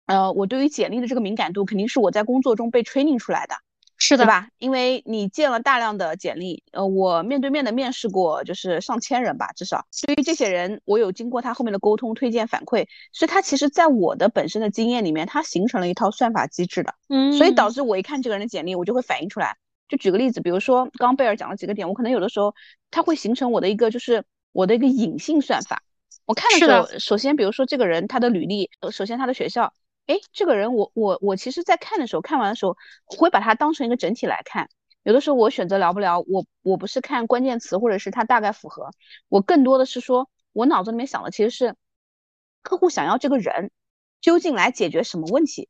[0.06, 3.56] 呃，我对于简历的这个敏感度，肯定是我在工作中被 training 出来的，
[4.04, 4.48] 是的吧？
[4.58, 19.56] 因为你见了大量的简历，呃，我面对面的面试过，就是上千人吧，至少对于这些人，我有经过他后面的沟通、推荐、反馈，所以他其实在我的本身的经验里面，他形成了一套算法机制的，嗯，所以导致我一看这个人的简历，我就会反映出来。
[19.88, 22.54] 就举个例子，比如说刚刚贝尔讲了几个点，我可能有的时候
[22.90, 24.24] 他会形成我的一个就是。
[24.54, 25.82] 我的一个隐性算法，
[26.26, 29.72] 我看的时候，首先比如说这个人他的履历，首先他的学校，
[30.06, 34.68] 哎，这个人我我我其实，在看的时候，看完的时候，我会把它当成一个整体来看。
[35.02, 38.90] 有的时候我选择聊不聊，我我不是看关键词或者是他大概符合，
[39.28, 41.74] 我更多的是说我脑子里面想的其实是
[42.62, 43.70] 客户想要这个人
[44.20, 45.68] 究竟来解决什么问题，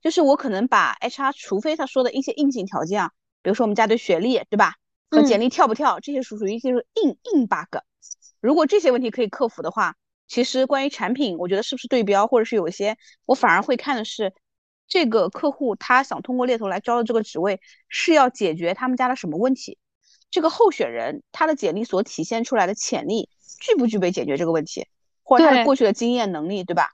[0.00, 3.12] 就是我可能把 HR，除非他说的一些硬性条件啊，
[3.42, 4.74] 比如说我们家的学历，对吧？
[5.10, 7.78] 和简历跳不跳，这些属属于就是硬硬 bug。
[8.40, 9.96] 如果这些问题可以克服的话，
[10.28, 14.32] 其实关于产品，我觉得是不是对标，或者是有一些，我反而会看的是
[14.86, 19.78] 这个客户他想通过猎头来招的这个职位是要解决他们家的什么问题，
[20.30, 23.28] 这个候选人他的简历所体现出来的潜力
[23.60, 24.86] 具不具备解决这个问题，
[25.22, 26.90] 或者他的过去的经验能力，对吧？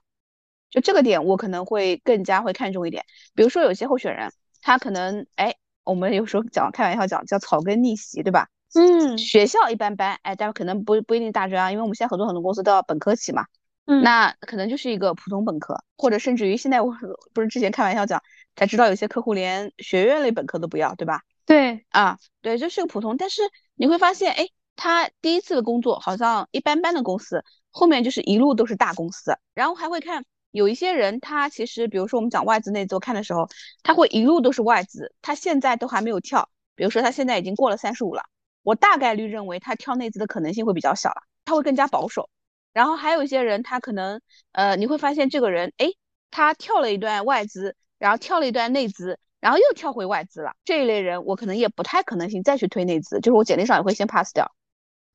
[0.69, 3.05] 就这个点我可能会更加会看重一点。
[3.33, 8.49] 比如说有些候选人他可能哎，我们有时候讲开玩笑讲叫草根逆袭，对吧？
[8.75, 13.45] 嗯，学校一般般，哎，但是可能不不一定大专啊，因为我们现在很多很多公司都要本科起嘛，
[13.85, 16.93] 嗯，那可能就是一个普通本科，或者甚至于现在我
[17.33, 18.21] 不是之前开玩笑讲
[18.55, 21.21] 才知道有些客户连学院类本科都不要，对吧？
[21.45, 23.41] 对，啊，对，就是个普通，但是
[23.75, 33.47] 你会发现，哎，他第一次的工作好像一般般的公司，后面就是一路都是大公司，然后还会看有一些人，他其实比如说我们讲外资内资，我看的时候，
[33.83, 38.23] 他会一路都是外资，他现在都还没有跳，比如说他现在已经过了三十五了。
[38.65, 42.31] 我大概率认为他跳内资的可能性会比较小了，他会更加保守。
[42.73, 44.19] 然后还有一些人，他可能，
[44.53, 45.91] 呃，你会发现这个人，哎，
[46.31, 50.55] 他跳了一段外资，然后跳了一段内资，然后又跳回外资了。
[50.65, 54.51] 这一类人，我可能也不太可能性再去推内资，就是我简历上也会先 pass 掉。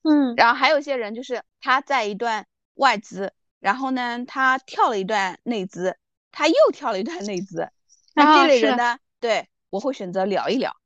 [0.05, 5.97] 嗯，然后还有一些人，就是他在一段外资，然后呢，他跳了一段内资，
[6.31, 7.69] 他又跳了一段内资，
[8.15, 10.77] 那这类人呢，对我会选择聊一聊。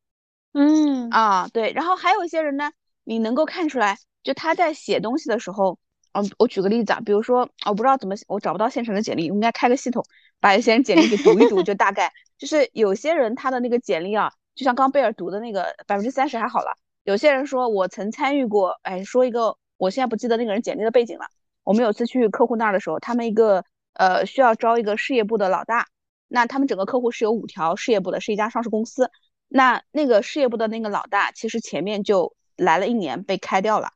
[0.55, 2.71] 嗯啊，对，然后还有一些人呢，
[3.03, 5.79] 你能够看出来，就他在写东西的时候，
[6.13, 10.05] 嗯，我举个例子啊，比如说，我不知道怎么，我找不到现成的简历，我应该开个系统，
[10.39, 21.27] 把一些人简历给读一读，就大概就是有些人他的那个简历啊，就像刚贝尔读的那个百分之三十还好了，有些人说我曾参与过，哎，说一个，我现在不记得那个人简历的背景了。
[21.65, 23.65] 我们有次去客户那儿的时候，他们一个
[23.95, 25.89] 呃需要招一个事业部的老大，
[26.29, 29.11] 那他们整个客户是有五条事业部的，是一家上市公司，
[29.57, 33.93] 那那个事业部的那个老大其实前面就来了一年被开掉了。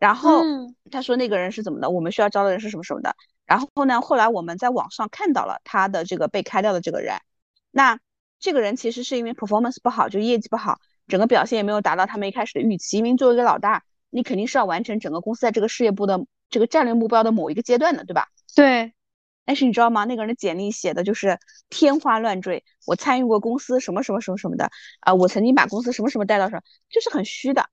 [0.00, 0.42] 然后
[0.90, 1.88] 他说那个人是怎么的？
[1.88, 3.14] 我们需要招的人是什么什么的？
[3.46, 7.20] 然后呢，后来我们在网上看到了他的这个被开掉的这个人。
[7.70, 8.00] 那
[8.40, 12.98] 这个人其实是因为 performance 不好，就业绩不好，整个表现也没有达到他们一开始的预期。
[12.98, 18.26] 因为作为一个老大，你肯定是要完成整个公司在这个事业部的这个战略目标的某一个阶段的，对吧？
[18.56, 18.92] 对。
[19.44, 20.04] 但是你知道吗？
[20.04, 27.68] 那个人的简历写的就是天花乱坠，我参与过公司什么什么什么什么的啊，我曾经把公司什么什么带到什，就是很虚的。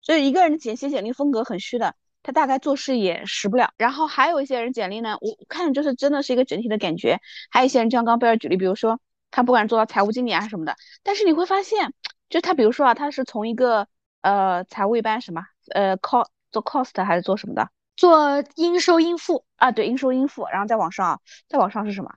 [0.00, 3.72] 所以一个人的简写简历风格很虚的，他大概做事也实不了。
[3.76, 7.20] 然后还有一些人简历呢，我看就是真的是一个整体的感觉。
[7.50, 9.00] 还有一些人，就像刚贝尔举例，比如说
[9.30, 11.92] 他不管做到财务经理啊什么的，但是你会发现，
[12.30, 13.88] 就他比如说啊，他是从一个
[14.22, 15.42] 呃财务一般什么
[15.74, 20.46] 呃 cost 做 cost 还是做什么的，做应收应付啊，对，应收应付。
[20.46, 22.14] 然后再往上，再往上是什么？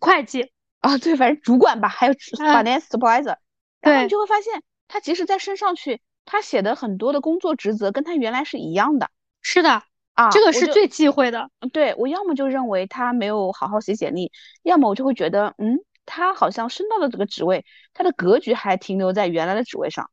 [0.00, 3.36] 会计啊，对，反正主管吧，还有 finance supervisor。
[3.80, 6.00] 然后你就会发现，他即使再升上去。
[6.24, 9.10] 他写的很多的工作职责跟他原来是一样的，
[9.40, 9.82] 是的
[10.14, 11.50] 啊，这个是最忌讳的。
[11.72, 14.30] 对我要么就认为他没有好好写简历，
[14.62, 20.12] 要么我就会觉得，嗯，他好像升到了这个职位，他的格局还停留在原来的职位上。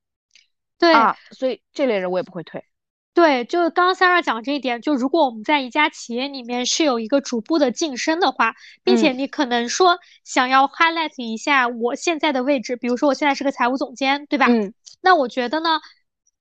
[0.80, 2.66] 对啊，所以这类人我也不会推。
[3.14, 14.48] 对，就刚刚 Sarah 讲这一点，就如果我们在一家企业里面是有一个逐步的晋升的话，并且你可能说想要 highlight 一下我现在的位置，比如说我现在是个财务总监，对吧？
[14.48, 15.80] 嗯，那我觉得呢。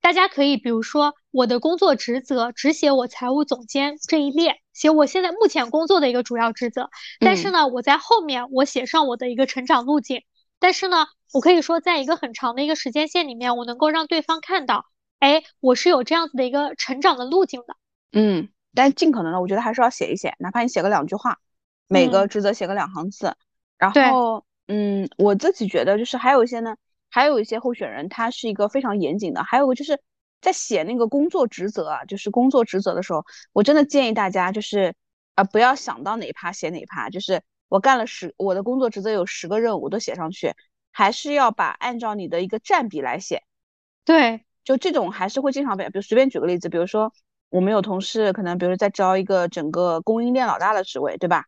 [0.01, 6.89] 大家可以，比如说我的工作职责只写我财务总监这一列，写我现在目前工作的一个主要职责。
[7.19, 10.23] 但是呢，我在后面我写上我的一个成长路径。
[10.57, 14.85] 但是呢，我可以说，在一个很长的一个时间线里面，我能够让对方看到，
[15.19, 17.75] 哎，我是有这样子的一个成长的路径的。
[18.11, 21.39] 嗯，但尽可能的，我觉得还是要写一写，哪怕你写个两句话，
[21.87, 23.35] 每个职责写个两行字。
[23.77, 26.75] 然后，嗯，我自己觉得就是还有一些呢。
[27.11, 29.43] 还有一些候选人，他是一个非常严谨的。
[29.43, 29.99] 还有个就是
[30.41, 34.93] 在写那个工作职责啊，就是工作职责的时候，我真的建议大家就是
[35.33, 40.53] 啊，不要想到哪一趴写哪一趴，就是我干了十，我的工作职责有十个任务都写上去，
[40.91, 43.41] 还是要把按照你的一个占比来写。
[44.05, 47.11] 对，就这种还是会经常被，比如随便举个例子，比如说
[47.49, 51.45] 我们有同事可能，比如在招一个整个供应链老大的职位，对吧？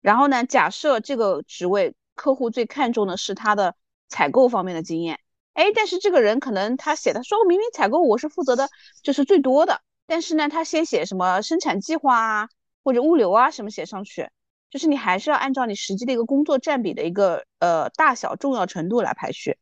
[0.00, 3.74] 然后呢，假设这个职位客户最看重的是他的。
[4.14, 5.20] 采购方面的经验，
[5.54, 8.68] 哎，但是这个人可能他写的说，我明明采购我是负责的，
[9.02, 12.48] 就是最多的，但是呢，他先写什么生产计划啊，
[12.84, 14.28] 或者物流啊什么写上去，
[14.68, 19.56] 就是你还是要按照你实际的一个工作占比的一个呃大小重要程度来排序。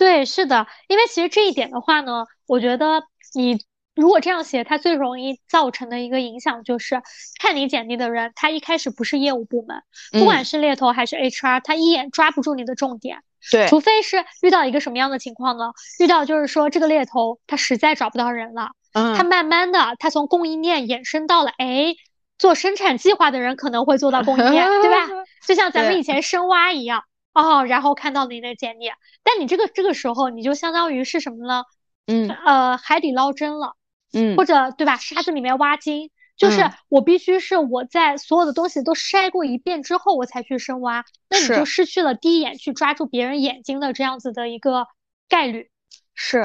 [0.00, 3.64] 对，是的，因为其实这一点的话呢，我觉得你。
[3.96, 7.02] 如果这样写，它最容易造成的一个影响就是，
[7.38, 9.82] 看你简历的人，他一开始不是业务部门，
[10.12, 13.18] 不管是猎头还是 HR，他一眼抓不住你的重点。
[13.50, 15.72] 对，除非是遇到一个什么样的情况呢？
[15.98, 21.94] 遇到就是说这个猎头他实在找不到人了，嗯，他慢慢的他从供应链延伸到了，哎，
[22.38, 25.08] 做生产计划的人可能会做到供应链，对吧？
[25.46, 28.86] 就像咱们以前深挖一样，哦，然后看到你的简历，
[29.22, 31.64] 但你这个这个时候你就相当于是什么呢？
[32.06, 33.76] 嗯，呃，海底捞针了。
[34.12, 34.96] 嗯，或者对吧？
[34.96, 44.88] 沙子里面挖金，就是我必须是我在所有的东西都筛过一遍之后，我才去深挖，那你就失去了第一眼去抓住别人眼睛的这样子的一个
[45.28, 45.70] 概率。
[46.12, 46.42] 是，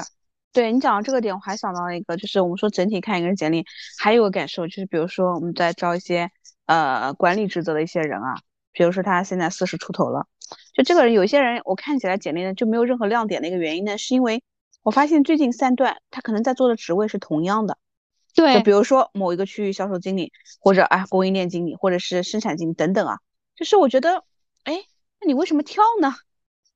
[0.54, 3.66] 对你讲到这个点，我还想到了一个，就是我们说整体看一个人简历，
[3.98, 6.30] 还有个感受就是，比如说我们在招一些
[6.68, 8.36] 呃管理职责的一些人啊，
[8.74, 10.28] 比如说他现在四十出头了，
[10.74, 14.44] 就这个人有些人我看起来简历呢就没有任何亮点的一个原因呢，是因为。
[14.84, 17.80] 我发现最近三段他可能在做的职位是同样的，
[18.36, 23.18] 对，就比如说某一个区域销售经理，或者啊供应链经理，或者是生产经理等等啊，
[23.56, 24.24] 就是我觉得，
[24.64, 24.84] 哎，
[25.20, 26.14] 那你为什么跳呢？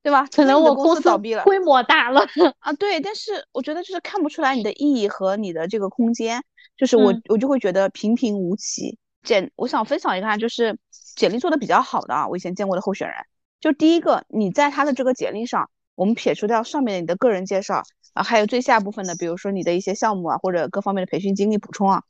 [0.02, 0.26] 对吧？
[0.26, 2.26] 可能我公司倒闭了，规模大了
[2.62, 3.00] 啊，对。
[3.00, 6.44] 但是我觉得就是看不出来你的意义和你的这个空间，
[6.78, 8.98] 就是我我就会觉得平平无奇。
[9.22, 10.80] 简，我想分享一个，就是
[11.16, 13.18] 简历做的比较好的啊，我以前见过的候选人，
[13.60, 17.84] 就第一个，你在他的这个简历上，我们撇除掉上面的你的个人介绍。
[18.14, 22.04] 啊，还有最下部分的，比如说你的一些项目啊，或者各方面的培训经历补充啊，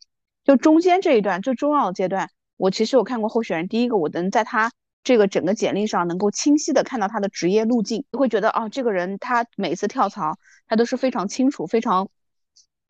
[0.45, 4.71] 就中间这一段最重要的阶段，我其实我看过候选人，第一个我能在他
[5.03, 12.09] 这个整个简历上能够清晰的看到他的职业路径，会觉得啊，这个人他每次跳槽，他都是非常清楚、非常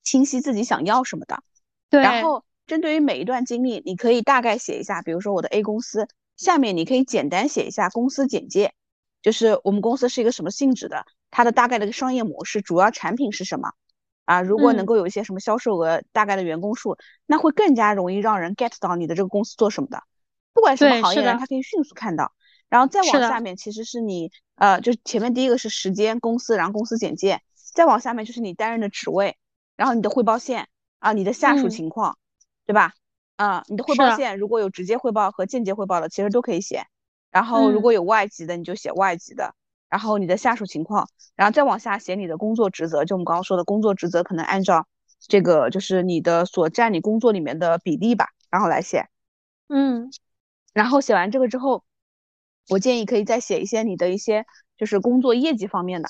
[0.04, 1.42] 清晰自己想要什么的。
[1.90, 2.04] 对。
[2.04, 6.08] 然后针对于每一段经历，你可以大概写一下，比如说我的 A 公司，
[6.40, 8.74] 下面你可以简单写一下公司简介，
[9.22, 13.74] 就是我们公司是一个什么性质的，它的大概的一个商业模式，主要产品是什么
[14.24, 14.42] 啊？
[14.42, 20.02] 如果能够有一些什么销售额，大概的员工数，那会更加容易让人 get 到你的这个公司做什么的，
[20.54, 22.32] 不管什么行业人，他可以迅速看到。
[22.70, 27.42] 然后再往下面，其实是你呃，就前面第一个是时间、公司，然后公司简介，
[27.74, 29.38] 再往下面就是你担任的职位，
[29.76, 30.70] 然后你的汇报线
[31.00, 32.18] 啊，你的下属情况，
[32.66, 32.94] 对吧？
[33.40, 36.84] 啊，你的汇报线如果有直接汇报和间接汇报的，其实都可以写。
[37.32, 39.56] 然后如果有外籍的，你就写外籍的。
[39.88, 44.86] 然后你的下属情况，然后再往下写你的工作职责，就我们刚刚说的工作职责，可能按照
[45.20, 49.08] 这个就是你的所占你工作里面的比例吧，然后来写。
[49.70, 50.12] 嗯，
[50.74, 51.84] 然后写完这个之后。
[52.72, 54.46] 我建议可以再写一些你的一些
[54.78, 56.10] 就是工作业绩方面的，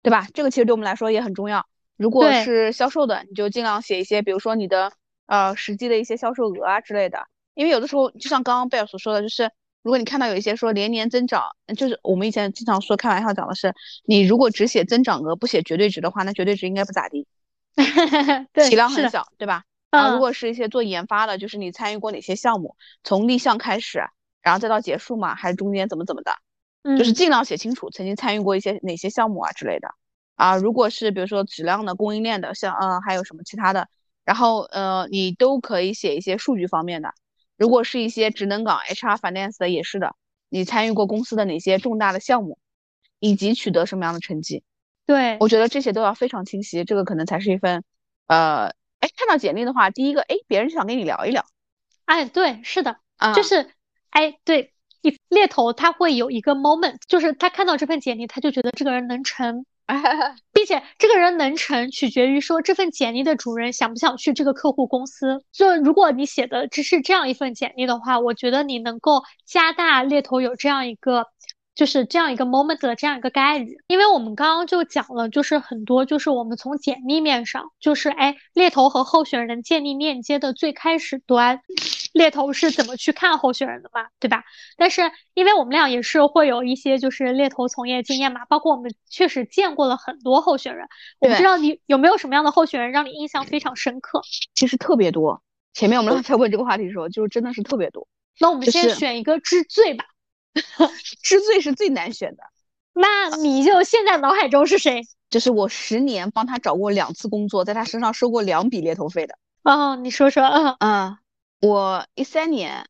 [0.00, 0.26] 对吧？
[0.32, 1.66] 这个其实对我们来说也很重要。
[1.98, 4.90] 如果是销售的，你就尽量写一些，比如说你的
[5.30, 7.24] 呃实际的一些销售额啊之类的。
[7.54, 9.50] 因为有的时候，就像刚刚贝尔所说的，就是
[9.82, 11.44] 如果你看到有一些说连年增长，
[11.76, 13.72] 就是我们以前经常说开玩笑讲的是，
[14.04, 17.26] 你如果只写增长额不写绝对值的话，那绝对值应该不咋地，
[18.68, 19.62] 体量很小，对吧？
[19.90, 24.02] 啊，如果是一些做研发的，就是你参与过哪些项目，从立项开始。
[24.42, 26.32] 然后再到结束嘛，还是中间怎么怎么的，
[26.96, 29.90] 就是尽量写清楚曾经参与过一些哪些项目啊之类的
[30.34, 30.56] 啊。
[30.56, 33.86] 如果是比如说质量的、供应链的，像嗯还有什么其他的，
[34.30, 37.12] 然后呃你都可以写一些数据方面的。
[37.58, 40.14] 如果是一些职能岗、HR、Finance 的也是的，
[40.48, 42.56] 你参与过公司的哪些重大的项目，
[43.18, 44.62] 以及取得什么样的成绩？
[45.04, 47.82] 对，我觉得这些都要非常清晰，这个可能才是一份
[48.28, 48.66] 呃
[49.00, 51.44] 哎看到简历的话，第一个哎别人就想跟你聊一聊。
[52.04, 52.98] 哎，对，是的，
[53.34, 53.68] 就是。
[54.10, 54.72] 哎，对，
[55.02, 59.64] 你猎头他会有一个 moment，就是他看到这份简历，他就觉得这个人能成，
[60.60, 65.42] 并且这个人能成取决于说这份简历的主人想不想去这个客户公司。
[65.52, 71.24] 就如果你写的只是这样一份简历的话，我觉得你能够加大猎头有这样一个。
[71.72, 81.60] 就是这样一个 moment 的这样一个概率，因为我们刚刚就讲了，就是很多就是我们从简历面上，就是哎猎头和候选人建立链接的最开始端，
[82.12, 84.44] 猎头是怎么去看候选人的嘛，对吧？
[84.76, 90.86] 但是因为我们俩也是会有一些就是猎头从业经验嘛，包括我们确实见过了很多候选人，
[91.18, 94.22] 我不知道你有没有什么样的候选人让你印象非常深刻？
[94.54, 95.42] 其实特别多，
[95.74, 98.08] 前面我们俩在问这个话题的时候，就是真的是特别多。
[98.38, 100.04] 那我们先选一个知最吧。
[101.22, 102.42] 知最是最难选的，
[102.92, 105.02] 那你就现在脑海中是谁？
[105.30, 109.38] 就是我十年帮他找过两次工作，在他身上收过两笔猎头费的。
[109.62, 110.42] 哦，你说说。
[110.42, 111.18] 嗯嗯，
[111.60, 112.86] 我一三年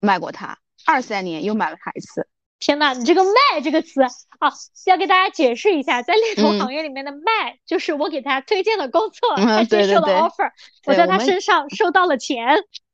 [0.00, 2.28] 卖过它，二三年又买了它一次。
[2.58, 4.52] 天呐，你这个卖这个词啊，
[4.86, 10.50] 要给大家解释一下，在猎头行业里面的卖，就是我给他推荐了工作，他接受了 offer，
[10.86, 12.46] 我在他身上收到了钱。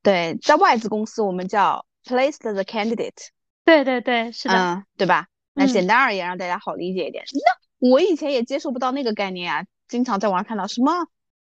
[0.03, 3.29] 对，在外资公司我们叫 placed the candidate。
[3.67, 5.27] 对对对，是的，嗯，对吧？
[5.53, 7.25] 那简单而言，让大家好理解一点。
[7.35, 10.93] 那我以前也接受不到那个概念啊，经常在网上看到什么，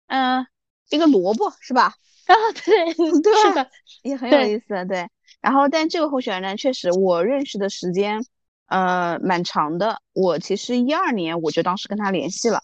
[0.06, 0.46] 嗯，
[0.90, 1.94] 一个萝卜是吧？
[2.28, 3.70] 啊，对， 对，是的，
[4.02, 5.08] 也很有意思，对。
[5.40, 8.24] 然后，但这个候选人呢，确实我认识的时间，
[8.66, 10.00] 呃，蛮长的。
[10.12, 12.62] 我其实一二年我就当时跟他联系了，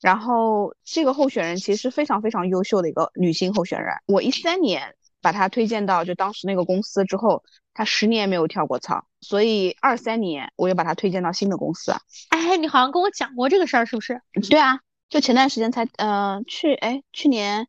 [0.00, 3.94] 然后这个候选人其实非常非常优秀的一个女性候选人。
[4.06, 7.42] 我一三年把她推荐到就当时那个公司之后。
[7.78, 11.92] 他十年没有跳过槽，所以二三年我又把他推荐到新的公司。
[12.30, 14.22] 哎，你好像跟我讲过这个事儿，是不是？
[14.48, 14.80] 对啊，
[15.10, 17.68] 就前段时间才，呃，去，哎，去年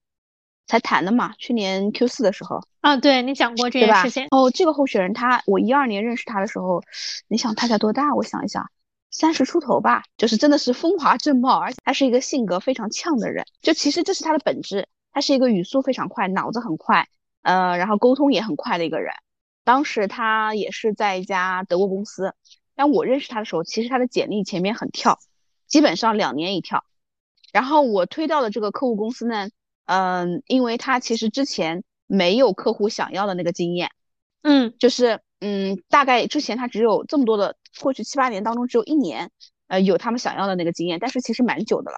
[0.67, 2.61] 才谈的嘛，去年 Q 四的时候。
[2.81, 4.27] 啊，对你讲过这件事情。
[4.31, 6.83] 哦，这个候选人他，我一二年认识他的时候，
[7.27, 8.13] 你想他才多大？
[8.13, 8.69] 我想一想，
[9.11, 13.45] 三十出头吧，就是真的是风华正茂，而且他是一个性格非常呛的人。
[13.61, 17.07] 就其实这是他的本质，他是一个语速非常快、脑子很快，
[17.41, 19.13] 呃，然后沟通也很快的一个人。
[19.63, 22.33] 当时他也是在一家德国公司，
[22.73, 25.19] 但我认识他的时候，其实他的简历前面很跳，
[25.67, 26.85] 基本上两年一跳。
[27.51, 29.49] 然后我推到的这个客户公司呢，
[29.87, 33.89] 嗯，因为他其实之前没有客户想要的那个经验，
[34.43, 39.31] 嗯，就是嗯，大概之前他只有这么多的过去七八年当中只有一年，
[39.67, 41.97] 呃，有他们想要的那个经验，但是其实蛮久的了。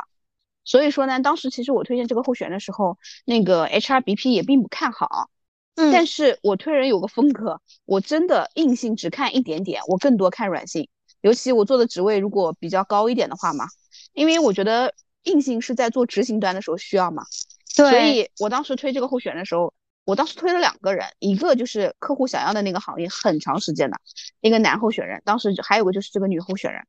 [0.63, 5.29] 所以说呢，当时其实我推荐这个候选人的时候，那个 HRBP 也并不看好。
[5.75, 10.89] 嗯但是我推人有个风格，我真的硬性只看一点点，我更多看软性。
[11.21, 13.65] 尤其我做的职位如果比较高一点的话嘛，
[14.13, 17.23] 因为我觉得硬性是在做执行端的时候需要嘛。
[17.79, 17.89] 对。
[17.91, 19.73] 所以我当时推这个候选的时候，
[20.05, 23.97] 我当时推了两个人，一个就是客户想要的那个行业很长时间的
[24.41, 26.83] 一个男候选人，当时还有个就是这个女候选人。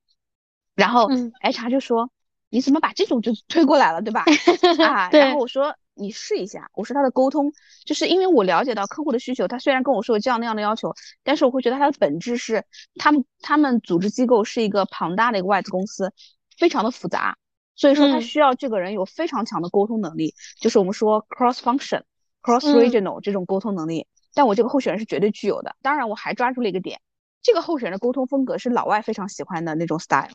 [0.75, 2.11] 然后 HR 就说
[2.51, 4.25] ：“你怎么把这种就推过来了，对吧？
[4.87, 5.75] ”啊，然后我说。
[5.95, 6.71] 你试一下。
[6.73, 7.53] 我说他的沟通，
[7.85, 12.65] 就是因为我了解到客户的需求，他虽然跟我说有这样那样的要求，但是我会觉得他的本质是，
[12.95, 16.11] 他们他们组织机构是一个庞大的一个外资公司，
[16.57, 17.37] 非常的复杂，
[17.81, 22.03] 所以说他需要这个人有非常强的沟通能力，就是我们说 cross function、
[22.43, 24.07] cross regional 这种沟通能力。
[24.35, 25.75] 但我这个候选人是绝对具有的。
[25.81, 27.01] 当然，我还抓住了一个点，
[27.41, 30.29] 这个候选人的沟通风格是老外非常喜欢的那种 style。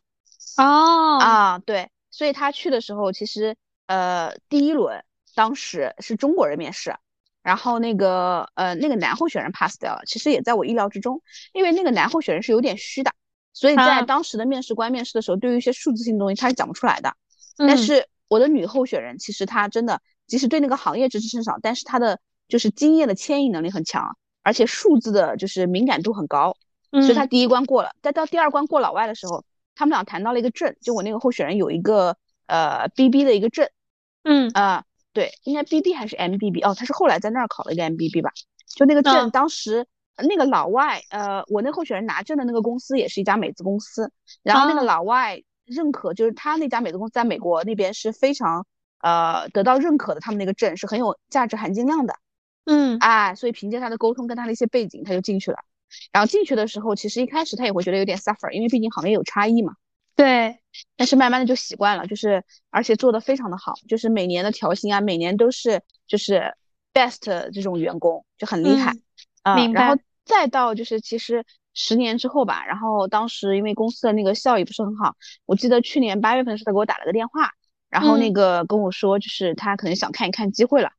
[0.57, 5.03] 哦，啊，对，所以他去的时候，其实呃，第一轮
[5.35, 6.95] 当时是中国人面试，
[7.43, 11.21] 然后那个呃那个男候选人 pass 掉了，其实也在我意料之中，
[11.53, 13.11] 因为那个男候选人是有点虚的，
[13.53, 17.13] 所以在当时的面试官面试的时候，对于一些数字性的东西他是讲不出来的。
[17.57, 26.57] 但是我的女候选人其实她真的，即使对那个行业知识甚少，但是她的就是经验的迁移能力很强，而且数字的就是敏感度很高，
[26.91, 27.91] 所以她第一关过了。
[28.01, 29.43] 再到第二关过老外的时候。
[29.77, 32.15] 他们俩谈到了一个证，就我那个候选人有一个
[32.47, 33.67] 呃 B B 的一个证，
[34.23, 34.49] 嗯。
[34.53, 38.31] 啊对，应该 B B 还是 M B B 哦，他是后来在那儿考了一个 M B B 吧，
[38.73, 39.85] 就那个证，当时
[40.15, 44.09] 那个老外呃，我那候选人拿证的那个公司也是一家美资公司，
[44.43, 48.65] 然后那个老外认可，就是他那家美资公司在美国那边是非常
[48.99, 52.15] 呃得到认可的，他们那个证是很有价值含金量的，
[52.65, 55.57] 嗯哎，所以凭借他的沟通跟他的一些背景，他就进去了。
[56.11, 59.73] 然后进去的时候，其实一开始他也会觉得有点 suffer，因为毕竟行业有差异嘛。
[60.15, 60.59] 对。
[60.97, 66.53] 但是慢慢的就习惯了，就是而且做的非常的好，就是每年的调薪啊，每年都是就是
[66.93, 68.91] best 这种员工就很厉害
[69.41, 69.55] 啊。
[69.67, 71.45] 然后再到就是其实
[71.75, 75.15] 十年之后吧，然后当时因为公司的那个效益不是很好，
[75.45, 77.51] 我记得去年八月份的时候他给我打了个电话，
[77.89, 80.89] 然后那个跟我说就是他可能想看一看机会了。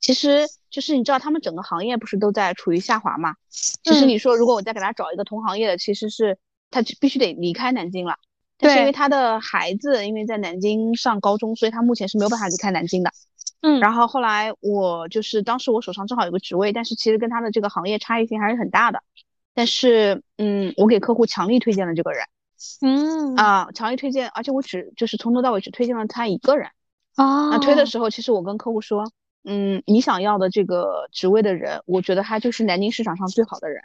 [0.00, 3.34] 其实就是你知道他们整个行业不是都在处于下滑嘛？
[3.50, 6.38] 其实你说如果我再给他找一个同行业的，其实是
[6.70, 8.16] 他必须得离开南京了。
[8.58, 13.10] 但是因为他的孩子因为在南京上高中，所以他目前是没有办法离开南京的。
[13.60, 13.80] 嗯。
[13.80, 19.02] 然后后来我就是当时我手上正好有个职位，但是其实跟他的这个行业差异性还是很大的。
[19.54, 22.24] 但是嗯，我给客户强力推荐了这个人。
[22.80, 23.34] 嗯。
[23.36, 26.68] 啊，强力推荐，而且我只就是从头到尾只推荐了他一个人。
[27.16, 27.50] 啊。
[27.50, 29.10] 那推的时候，其实我跟客户说。
[29.44, 33.82] 嗯，你想要的这个职位的人，我觉得他就是南京市场上最好的人。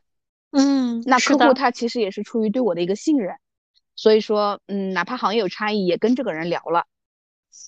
[0.52, 3.36] 嗯，那客户他其实也是出于对我的一个信任，
[3.96, 6.86] 所以说，嗯，哪怕行业有差异，也跟这个人聊了。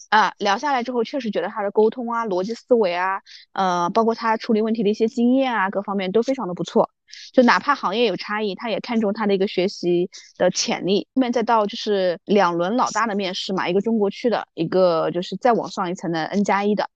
[0.10, 3.22] 啊，聊下来之后，确实觉得他的沟通啊、逻辑思维啊，
[3.54, 6.92] 呃，包括他处理问题的一些经验啊，各方面都非常的不错。
[7.34, 11.08] 就哪怕行业有差异，他也看重他的一个学习的潜力。
[11.16, 16.90] 后面再到就是两轮老大的面试嘛，一个中国区的，一个就是再往上一层的 N 加一的。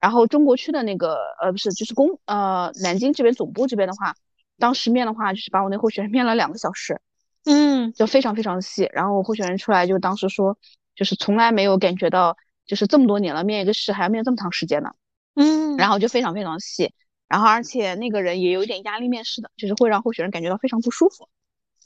[0.00, 4.14] 然后中国区的那个呃不是就是公呃南京这边总部这边的话，
[4.58, 7.00] 当时面的话就是把我那候选人面了两个小时，
[7.44, 8.88] 嗯，就非常非常细。
[8.92, 10.56] 然后我候选人出来就当时说，
[10.94, 14.90] 就是从来没有感觉到就是这么多年了面一个试还要面这么长时间呢，
[15.34, 16.94] 嗯，然后就非常非常细。
[17.30, 21.30] 然后而且那个人也有点压力面试的，就是会让候选人感觉到非常不舒服，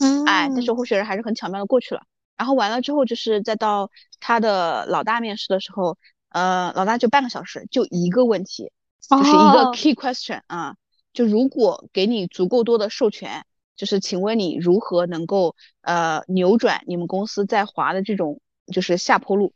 [0.00, 2.02] 嗯，哎，但是候选人还是很巧妙的过去了。
[2.36, 5.96] 然后完了之后就是再到他的老大面试的时候。
[6.30, 8.72] 呃，老大就半个小时，就一个问题，
[9.08, 10.74] 就是一个 key question 啊，
[11.12, 13.44] 就如果给你足够多的授权，
[13.76, 18.40] 就是请问你如何能够呃扭转你们公司在华的这种
[18.72, 19.52] 就是下坡路？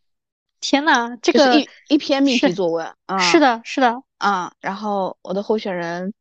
[0.61, 6.12] 天呐，这个一一篇命题作文啊，是的，是的啊，然后我的候选人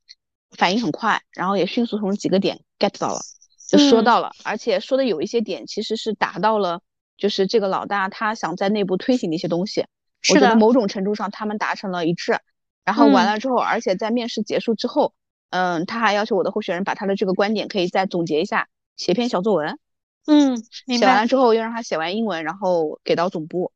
[0.52, 3.20] 反应很快，然后也迅速从几个点 get 到了，
[3.68, 6.82] 就说到了，而且说的有一些点其实是达到了，
[7.18, 9.86] 就是这个老大他想在内部推行的一些东西。
[10.30, 12.40] 我觉得某种程度上他们达成了一致，
[12.84, 15.14] 然后完了之后，而且在面试结束之后，
[15.52, 19.78] 嗯，他还要求我的候选人把他的这个观点可以再总结一下，写篇小作文。
[20.26, 23.72] 嗯，写完了之后又让他写完英文，然后给到总部，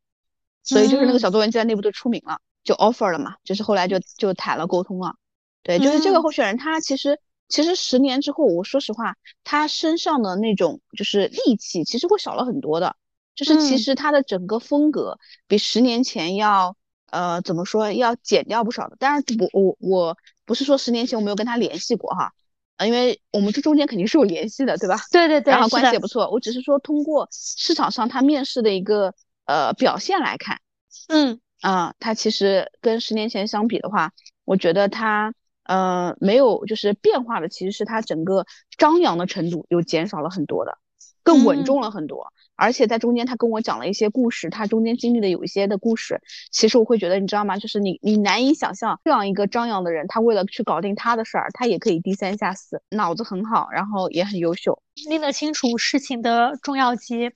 [0.64, 5.16] 所以就是那个小作文就在内部就出名了，就 offer 了嘛，就是后来就就谈了沟通了。
[5.64, 12.96] 对，就是这个候选人他其实其实十年之后，我说实话，他身上的那种就是戾气其实会少了很多的。
[13.34, 16.76] 就是其实他的整个风格比十年前要
[17.10, 22.34] 呃怎么说要减掉不少的，当然我我我不是说十年前我没有跟他联系过哈，
[22.76, 24.98] 呃因为我们这中间肯定是有联系的对吧？
[25.12, 30.60] 对对对，然后关系也不错，我只是说通过市场上他面试的一个呃表现来看，
[31.08, 34.12] 嗯啊他其实跟十年前相比的话，
[34.46, 35.34] 我觉得他
[35.64, 38.46] 呃没有就是变化的，其实是他整个
[38.78, 40.78] 张扬的程度又减少了很多的，
[41.24, 42.34] 更稳重了很多。
[42.58, 47.58] 而且在中间，他跟我讲了一些故事，他中间经历的有一些的故事，其实我会觉得，你知道吗？
[47.58, 57.32] 就是你，你难以想象这样一个张扬的人，他为了去搞定他的事儿，他也可以低三下四，脑子很好，然后也很优秀，拎得清楚事情的重要级。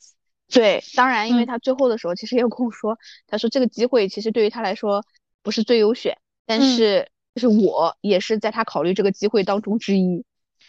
[0.51, 5.03] 对，当然，因为他最后的时候其实也有跟我说，他说这个机会其实对于他来说
[5.41, 10.23] 不是最优选，但是就是我也是在他考虑这个机会当中之一，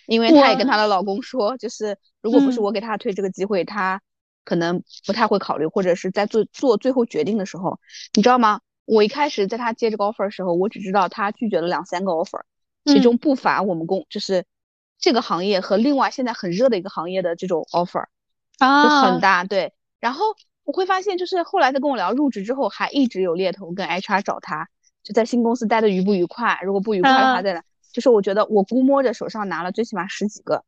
[0.06, 4.00] 因为她也跟她的老公说，就是如果不是我给她推这个机会，她
[4.44, 7.78] 可能不太会考虑，或者是在做做最后决定的时候，
[8.14, 8.60] 你知道吗？
[8.84, 12.40] 我一开始在他接这个 offer 的时候，我只知道他拒绝了两三个 offer，
[12.84, 14.44] 其中不乏我们公就是
[14.98, 18.04] 这个行业和另外现在很热的一个行业的这种 offer，
[18.58, 19.72] 就很大对。
[20.00, 20.24] 然后
[20.64, 24.68] 我会发现，就是后来他跟我聊入职之后，还一直有猎头跟 HR 找他，
[25.02, 26.58] 就在新公司待的愉不愉快？
[26.62, 27.62] 如果不愉快的话，在哪？
[27.92, 30.64] 就是我觉得我估摸着手上拿了最起码十几个，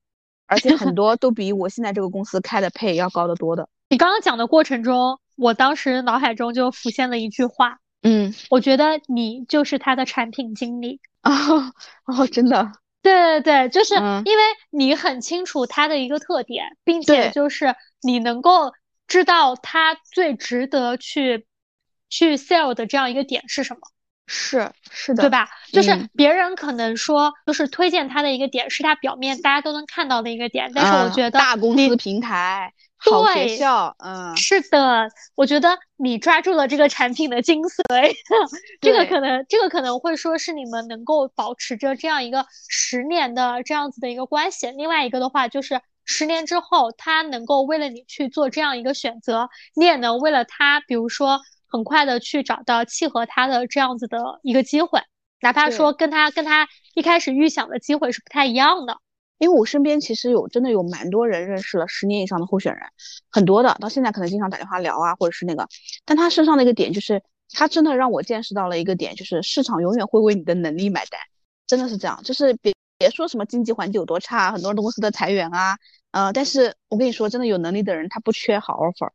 [0.47, 3.68] 而且很多都比我现在这个公司开的配要高得多的。
[3.91, 7.78] 你刚刚讲的过程中，我当时脑海中就浮现了一句话。
[8.03, 11.32] 嗯，我觉得你就是他的产品经理啊！
[12.07, 12.72] 哦，真的，
[13.03, 13.95] 对对对，就是
[14.25, 18.73] 因为你很清楚它的一个特点，并且就是你能够
[19.07, 21.47] 知道它最值得去
[22.09, 23.81] 去 sell 的这样一个点是什么？
[24.27, 25.49] 是是的，对吧？
[25.73, 32.75] 就是别人可能说，就是推荐他的一个点是他表面大家都能看到的一个点，但是我觉得大公司平台。
[32.99, 38.13] 好学校，嗯，是的，我觉得你抓住了这个产品的精髓，
[38.81, 44.71] 这个可能，这个可能会说是你们能够保持着这样一个十年的这样子的一个关系。
[44.73, 55.01] 另外一个的话，就是十年之后，他能够为了你去做这样一个选择，你也能为了他，比如说很快的去找到契合他的这样子的一个机会，
[55.41, 58.99] 哪怕说跟他跟他一开始预想的机会是不太一样的。
[59.39, 62.82] 因为我身边其实有真的有蛮多人认识了十年以上的候选人，
[63.30, 65.66] 很多的，到现在可能经常打电话聊啊，或者是那个，
[66.05, 67.22] 但他身上的一个点就是，
[67.53, 71.20] 他真的让我见识到了一个点，就是市场永远会为你的能力买单，
[71.66, 75.76] 真的是这样，就是别别说什么经济环境有多差，很多公司的裁员啊，
[76.11, 79.11] 呃，但是我跟你说，真的有能力的人他不缺好 offer。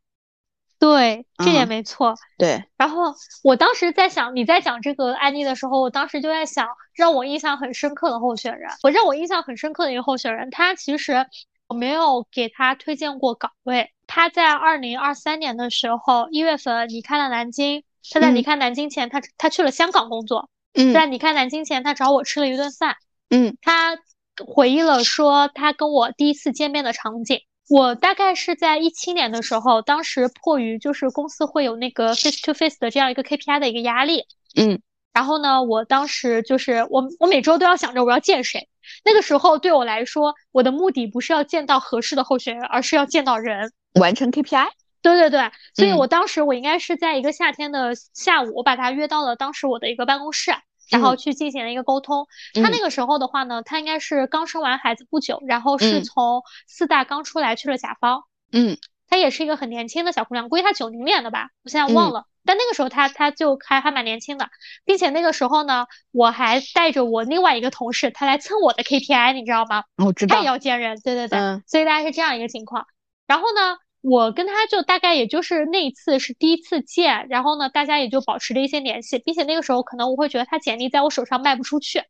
[0.83, 2.13] 对，这也没错。
[2.37, 11.25] 对，然后我当时在想，你在讲这个案例的时候，我当时就在想，让我印象很深刻的候选人，我让我印象很深刻的一个候选人，他其实
[11.67, 13.91] 我没有给他推荐过岗位。
[14.07, 17.85] 他在二零二三年的时候，一月份离开了南京。
[18.11, 20.49] 他在离开南京前，他他去了香港工作。
[20.73, 22.97] 嗯，在离开南京前，他找我吃了一顿饭。
[23.29, 23.97] 嗯，他
[24.45, 27.39] 回忆了说他跟我第一次见面的场景。
[27.73, 34.79] 我大概是在一七年的时候，当时迫于就是公司会有那个 face to face 的这样一个 KPI 的一个压力，嗯，
[35.11, 38.69] 然后呢，我当时就是我我每周都要想着我要见谁。
[39.03, 44.67] 那个时候对我来说，我的目的不是要见到合适的候选人，而是要见到人，完成 KPI。
[45.01, 50.51] 对对对，所以我当时我应该是在一个夏天的下午，我把他约到了当时我的一个办公室。
[50.93, 52.27] 然后去进行了一个沟通。
[52.53, 58.23] 他那个时候的话呢，他应该是刚生完孩子不久，然后是从四大刚出来去了甲方。
[58.51, 58.77] 嗯，
[59.09, 62.25] 她也是一个很年轻的小姑娘，估计她九零年的吧，我现在忘了。
[62.45, 64.49] 但那个时候她她就还还蛮年轻的，
[64.85, 69.83] 并且那个时候呢，我还带着我另外一个同事，他来蹭我的 KPI，你知道吗？
[69.97, 70.35] 我知道。
[70.35, 71.39] 他也要见人，对对对。
[71.65, 72.85] 所以大概是这样一个情况。
[73.27, 73.77] 然后呢？
[74.03, 82.03] 我跟他就大概也就是那一次是第一次见，然后呢，大家也就保持着一些联系，并且那个时候可能我会觉得他简历在我手上卖不出去。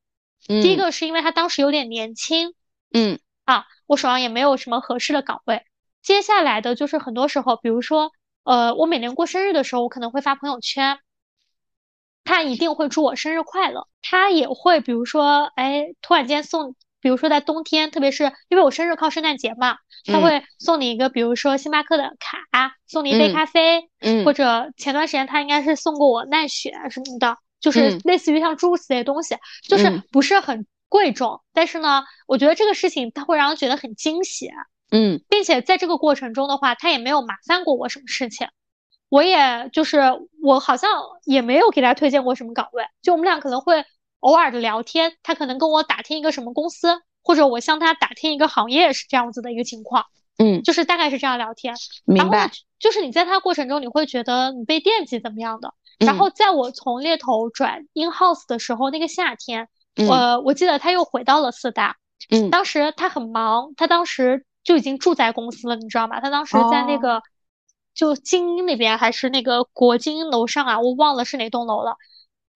[0.47, 2.55] 第一个是因为他当时有点年轻，
[2.91, 5.61] 嗯啊，我手上也没有什么合适的岗位。
[6.01, 8.11] 接下来的就是很多时候，比如说，
[8.43, 10.97] 呃，我每年过生日的时候，我可能会发朋友圈，
[12.23, 13.87] 他一定会祝我生日快乐。
[14.01, 16.75] 他也会比如说，哎，突然间送。
[17.03, 19.75] 比如说在冬天，特别是因为我生日靠圣诞节嘛，
[20.05, 29.35] 他会送你一个，比如说星巴克的卡，送你一杯咖啡，嗯，或者前段时间他应该是送过我奈雪什么的，就是类似于像诸如此类东西，
[29.67, 34.49] 就是不是很贵重，但是呢，我觉得这个事情他会让人觉得很惊喜，
[34.89, 38.47] 嗯，并且在这个过程中的话，他也没有麻烦过我什么事情，
[39.09, 39.99] 我也就是
[40.41, 40.89] 我好像
[41.25, 43.83] 也没有给他推荐过什么岗位，就我们俩可能会。
[44.23, 50.05] 偶尔的聊天，他可能跟我打听一个什么公司，或者我向他打听一个行业，是这样子的一个情况。
[50.37, 51.75] 嗯，就是大概是这样聊天。
[52.05, 52.49] 明白。
[52.79, 55.73] 就是你在他过程中，你会觉得你被惦记怎么样的？
[55.99, 61.97] 然后在我从猎头转 in house 的时候，那个夏天，呃，我记得他又回到了四大。
[62.29, 62.49] 嗯。
[62.49, 66.21] 当时他很忙，他当时就已经住在公司了，你知道吗？
[66.21, 67.21] 他当时在那个
[67.93, 70.79] 就精英那边，还是那个国金楼上啊？
[70.79, 71.97] 我忘了是哪栋楼了。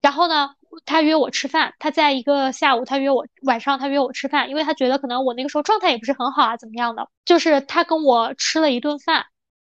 [0.00, 0.54] 然后呢？
[0.84, 7.08] 他约我吃饭，他在一个下午，他约我晚上，他约我吃饭，因为他觉得可能我那个时候状态也不是很好啊，怎么样的？
[7.24, 9.26] 就是他跟我吃了一顿饭，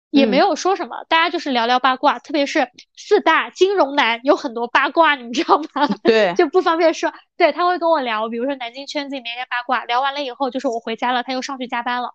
[0.09, 5.87] 也没有说什么，大家就是聊聊八卦，特别是四大金融男有很多八卦，你们知道吗？
[6.03, 7.13] 对，就不方便说。
[7.37, 12.13] 对他会跟我聊，比如说南京圈子里面一些八卦，聊完了以后，就是我回家了，他又上去加班了，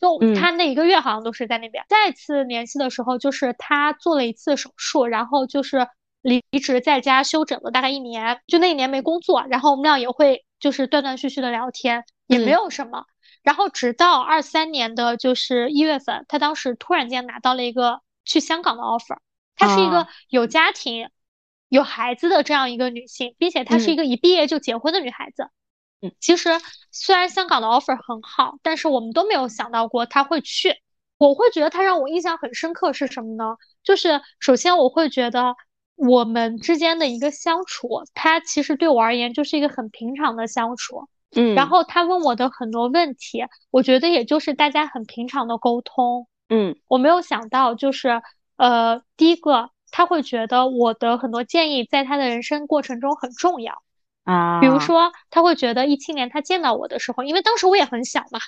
[0.00, 1.84] 就他那一个月好像都是在那边。
[1.88, 5.86] 再次联系的时候，就是他做了一次手术，然后就是。
[6.26, 13.04] 离职在家休整了大概一年，就那一年没工作，然后我们俩也会就是断断续续的聊天，也没有什么。
[13.44, 19.18] 然后直到二三年的就是一月份，他当时突然间拿到了一个去香港的 offer，
[19.54, 21.10] 她是一个有家庭、
[21.68, 25.48] 有孩子的这样一个女性，并且她是一个一毕业就结婚的女孩子。
[26.02, 26.50] 嗯，其实
[26.90, 30.74] 虽然香港的 offer 很好，但是我们都没有想到过她会去。
[31.18, 33.56] 我会觉得她让我印象很深刻是什么呢？
[33.84, 35.54] 就是首先我会觉得
[35.96, 41.08] 我们之间的一个相处，他其实对我而言就是一个很平常的相处。
[41.34, 46.28] 嗯，然后他问我的很多问题，我觉得也就是大家很平常的沟通。
[46.48, 48.22] 嗯，我没有想到，就是
[48.56, 53.82] 呃，第一个他会觉得我的很多建议在他的人生过程中很重要
[54.22, 54.60] 啊。
[54.60, 58.38] 比如说，他会觉得一七年他见到我的时候，因为当时我也很小嘛，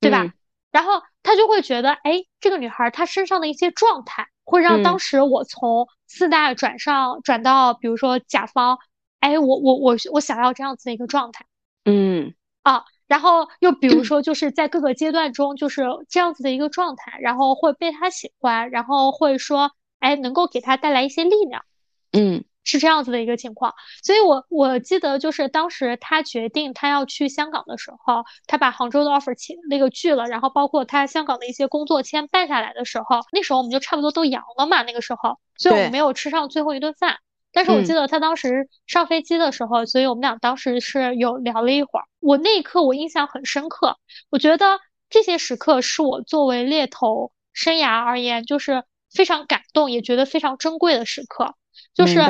[0.00, 0.32] 对吧？
[0.70, 8.78] 然后他就会觉得，哎，这个女孩她身上的一些状态，会让当时我从四大转上转到，比如说甲方，
[9.20, 11.44] 哎，我我我我想要这样子的一个状态。
[11.84, 12.34] 嗯。
[12.62, 19.70] 啊，然后又比如说，就是在各个阶段中，就是这样子的一个状态，然后会被他喜欢，然后会说，
[20.00, 21.64] 哎，能够给他带来一些力量，
[22.12, 23.74] 嗯，是这样子的一个情况。
[24.02, 37.16] 所以，我我记得就是当时他决定他要去香港的时候，他把杭州的 offer 签那个拒了，然后包括他香港的一些工作签办下来的时候，那时候我们就差不多都阳了嘛，那个时候，所以我们没有吃上最后一顿饭。
[37.50, 42.04] 但是我记得他当时上飞机的时候，所以我们俩当时是有聊了一会儿。
[42.20, 43.96] 我那一刻我印象很深刻，
[44.28, 51.54] 我觉得这些时刻是我作为猎头生涯而言，就是非常感动，也觉得非常珍贵的时刻。
[51.94, 52.20] 就是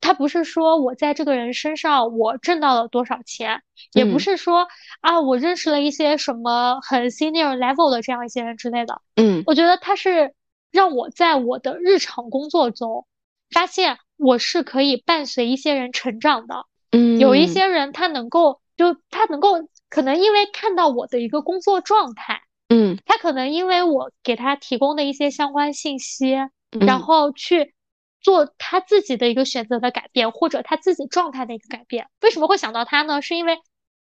[0.00, 4.68] 他不是说我在这个人身上我挣到了多少钱，也不是说
[5.00, 9.00] 啊我认识了一些什么很 senior level 的这样一些人之类的。
[9.16, 10.34] 嗯，我觉得他是
[10.70, 13.06] 让我在我的日常工作中
[13.50, 13.98] 发现。
[14.20, 26.34] 我是可以伴随一些人成长的，嗯，有一些人他能够，就他能够可能因为看到我的一个工作状态，嗯，他可能因为我给他提供的一些相关信息，
[26.80, 27.74] 然后去
[28.20, 32.08] 做他自己的一个选择的改变，或者他自己状态的一个改变。
[32.20, 33.22] 为什么会想到他呢？
[33.22, 33.58] 是因为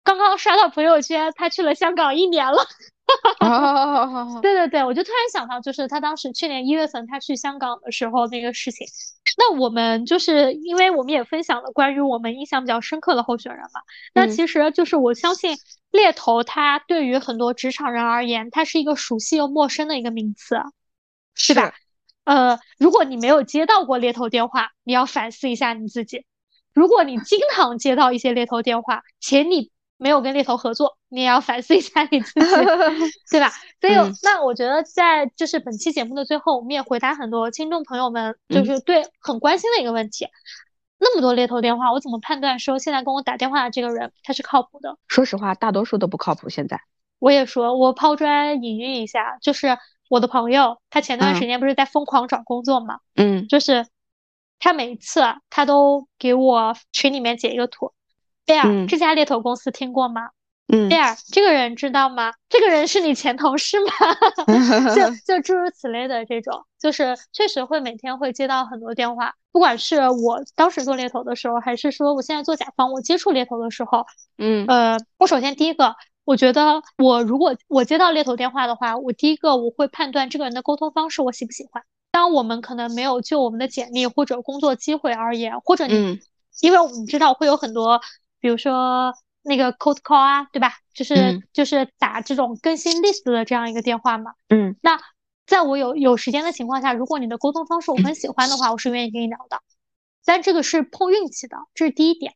[0.04, 2.66] 刚刚刷到朋友圈，他去了香港一年了。
[4.42, 8.88] 对对对，我就突然想到，就是他当时去年一月份他去香港的时候那个事情。
[9.38, 13.82] 那我们就是因为我们也分享了关于我们印象比较深刻的候选人嘛。
[14.14, 15.58] 那其实就是我相信
[15.92, 20.56] 猎头，他对于很多职场人而言，他是一个熟悉又陌生的一个名词，
[21.36, 21.74] 是吧？
[22.24, 26.20] 呃，如果你没有接到过猎头电话，你要反思一下你自己；
[26.74, 32.40] 如果你经常接到一些猎头电话，且你没有跟猎头合作，你也要反思一下你自己，
[33.32, 33.50] 对吧？
[33.80, 33.94] 所以，
[34.24, 40.28] 那我觉得在就是本期节目的最后，我们也回答很多听众朋友们就是对很关心的一个问题：
[41.00, 44.98] 那么多猎头电话，我怎么判断说现在跟我打电话的这个人他是靠谱的？
[45.08, 46.50] 说实话，大多数都不靠谱。
[46.50, 46.80] 现在
[47.20, 49.78] 我也说，我抛砖引玉一下，就是
[50.12, 53.00] 我的朋友，他前段时间不是在疯狂找工作嘛？
[53.16, 53.88] 嗯，就是
[54.60, 57.94] 他每一次他都给我群里面截一个图。
[58.46, 60.32] 贝尔，这家猎头公司听过吗？
[60.68, 62.34] 嗯，贝尔，这个人知道吗？
[62.50, 63.88] 这个人是你前同事吗？
[64.94, 74.06] 就 就诸如此类的这种，就是确实会每天会接到很多电话，不管是我当时做猎头的时候，还是说我现在做甲方，我接触猎头的时候，
[74.38, 81.84] 嗯，呃，我首先第一个，我觉得我如果我接到猎头电话的话，我第一个我会判断这个人的沟通方式我喜不喜欢。
[82.12, 86.20] 当我们可能没有就我们的简历或者工作机会而言，或者你，
[86.62, 88.02] 因为我们知道会有很多。
[88.40, 89.14] 比如说
[89.44, 90.74] 那个 cold call 啊，对吧？
[90.94, 94.34] 就是就是打这种更新 list 的这样一个电话嘛。
[94.50, 95.00] 嗯，那
[95.46, 99.62] 在我有有时间的情况下，如果你的沟通方式我很喜欢的话，我是愿意跟你聊的。
[100.26, 102.34] 但这个是碰运气的，这是第一点。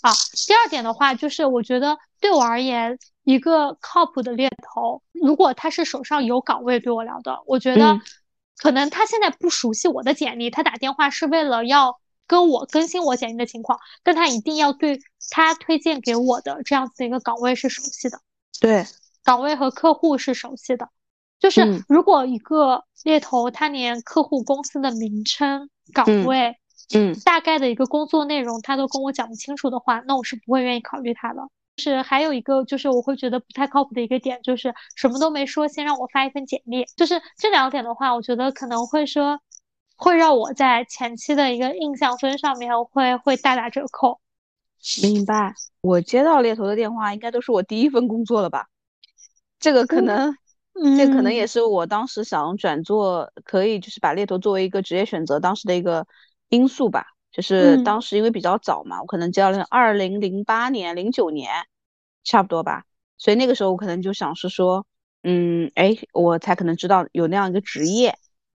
[0.00, 0.12] 啊，
[0.46, 2.98] 第二点的话，就是我觉得对我而言，
[3.28, 8.00] 一个靠谱的猎头，如果他是手上有岗位对我聊的，我觉得
[8.56, 12.00] 可能他现在不熟悉我的简历，他打电话是为了要。
[12.30, 15.00] 跟我更新我简历的情况，但他一定要对
[15.30, 18.20] 他推荐给我的这样子的一个岗位是熟悉的，
[18.60, 18.84] 对，
[19.24, 20.90] 岗位和客户是熟悉的。
[21.40, 26.58] 就是如果一个猎头他连客户公司的名称、岗位，
[26.94, 31.40] 嗯，大概的一个工作内容他都跟我讲不清楚的话，那我是不会愿意考虑他的。
[31.78, 36.84] 是还有一个就是我会觉得不太靠谱的一个点，就是什么都没说，先让我发一份简历。
[36.96, 39.40] 就是这两点的话，我觉得可能会说。
[40.00, 44.20] 会让我在前期的一个印象分上面会会大打折扣。
[45.02, 45.52] 明白。
[45.80, 48.68] 我接到猎头的电话，应该都是我第一份工作了吧？
[49.58, 50.32] 这个可能，
[50.96, 56.06] 这可能也是我当时想转做，可以就是把猎头作为一个职业选择当时的一个
[56.48, 57.04] 因素吧。
[57.30, 61.50] 就是当时因为比较早嘛，我可能交了二零零八年、零九年，
[62.24, 62.84] 差不多吧。
[63.16, 64.86] 所以那个时候我可能就想是说，
[65.22, 68.16] 嗯，哎，我才可能知道有那样一个职业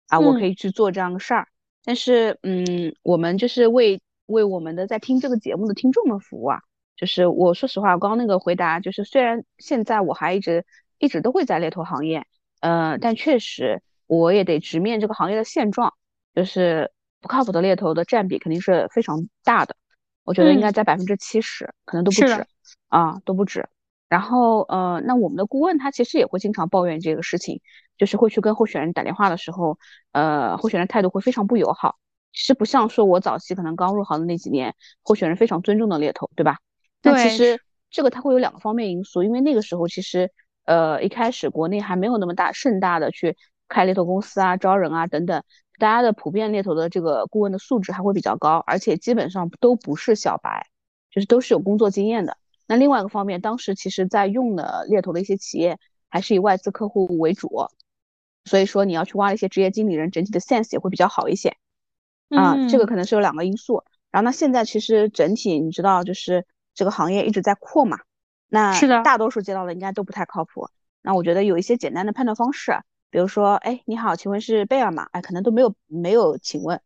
[0.08, 1.48] 啊，我可以去做这样的事儿。
[1.84, 6.60] 但是，嗯，我们就是为为我们的在听这个节目的听众们服务啊。
[6.96, 10.66] 就是我说实话，刚刚那个回答就是，虽然现在我还一直
[10.98, 12.26] 一直都会在猎头行业，
[12.60, 15.94] 呃，但确实我也得直面这个行业的现状，
[16.34, 19.76] 就是不靠谱的猎头的占比肯定是非常大的。
[20.24, 22.46] 我觉得应该在百分之七十，可能都不止
[22.88, 23.68] 啊，都不止。
[24.08, 27.60] 然后，呃，那我们的顾问他其实也会经常抱怨这个事情，
[27.96, 29.78] 就是会去跟候选人打电话的时候，
[30.12, 31.96] 呃，候选人态度会非常不友好。
[32.32, 36.58] 其实不像说我早期可能刚入行的那几年，候选人非常尊重的猎头，对吧？
[37.02, 37.60] 但其实
[37.90, 40.30] 这个它会有两个方面因素，因为那个时候其实，
[40.64, 43.36] 呃，一开始国内还没有那么大盛大的去
[43.68, 45.42] 开猎头公司啊、招人啊等等，
[45.80, 50.68] 大家的普遍猎头的这个顾问的素质还会比较高，而且基本上都不是小白，
[51.10, 52.36] 就是都是有工作经验的。
[52.66, 55.78] 那另外一个方面，当时其实在用的猎头的一些企业
[56.08, 57.66] 还是以外资客户为主，
[58.44, 61.56] 所以说你要去挖一些职业经理人，整体的 sense 也会比较好一些。
[62.28, 63.82] 啊，这个可能是有两个因素。
[64.12, 67.98] 然后那，现在其实整体你知道，就是这个行业一直在扩嘛，
[68.48, 70.68] 那是的，大多数接到的应该都不太靠谱。
[71.02, 72.72] 那我觉得有一些简单的判断方式，
[73.10, 75.08] 比如说，哎，你好，请问是贝尔吗？
[75.12, 76.80] 哎，可能都没有没有，请问，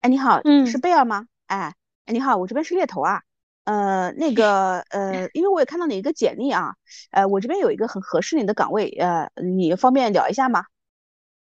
[0.00, 1.26] 哎，你好，嗯，是贝尔吗？
[1.46, 1.74] 哎，
[2.06, 3.22] 哎，你好，我这边是猎头啊。
[3.64, 6.76] 呃，那个，呃，因为我也看到你一个简历啊，
[7.10, 10.64] 呃，我这边有一个很合适你的岗位，呃，你方便聊一下吗？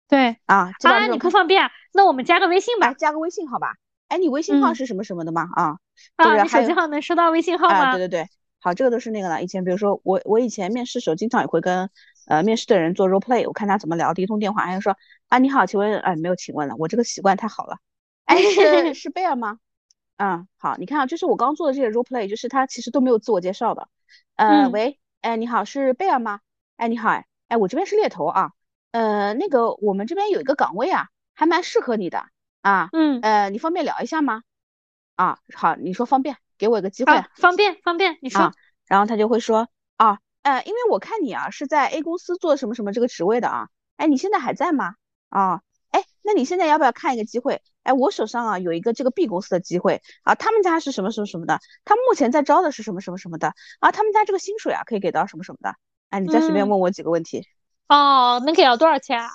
[0.06, 3.76] 对，啊，啊，你不方便，那我们加个微信吧，加个微信好吧？
[4.08, 5.48] 哎，你微信号是什么什么的吗？
[5.54, 5.78] 啊，
[6.16, 7.96] 啊，你手机号能收到微信号吗？
[7.96, 8.28] 对对对，
[8.60, 9.42] 好，这个都是那个了。
[9.42, 11.88] 以前比如说我，我以前面试时候经常也会跟
[12.30, 14.96] 呃面试的人做 role play，我看他怎么聊，第一通电话，他就说
[15.28, 17.78] 啊，你好，请问，哎，没有请问了，我这个习惯太好了。
[18.24, 19.58] 哎，是 是贝尔吗？
[20.16, 23.88] 嗯，好，你看啊，就是我刚做的这些 role play，就是他其实都没有自我介绍的。
[24.36, 26.40] 呃，喂，哎，你好，是贝尔吗？
[26.76, 28.52] 哎，你好，哎，哎，我这边是猎头啊。
[28.92, 32.26] 呃，那个我们这边有一个岗位啊，还蛮适合你的
[32.60, 32.88] 啊。
[32.92, 34.42] 嗯，呃，你方便聊一下吗？
[35.16, 37.12] 啊，好，你说方便，给我一个机会。
[37.34, 38.52] 方便，方便，你说。
[38.86, 39.68] 然后他就会说啊，
[40.42, 43.68] 呃，因为我看你啊是在 A 公司做什么什么这个职位的啊。
[43.96, 44.94] 哎，你现在还在吗？
[45.28, 45.60] 啊。
[45.90, 47.60] 哎，那你现在要不要看一个机会？
[47.82, 55.74] 哎，我手上啊有一个这个 B 公司的机会啊，他们家是什么什么什么的，他目前在招的是什么什么什么的啊，他们家这个薪水啊可以给到什么什么的。
[56.10, 57.44] 哎，你再随便问我几个问题。
[57.88, 59.30] 哦，能给到多少钱啊？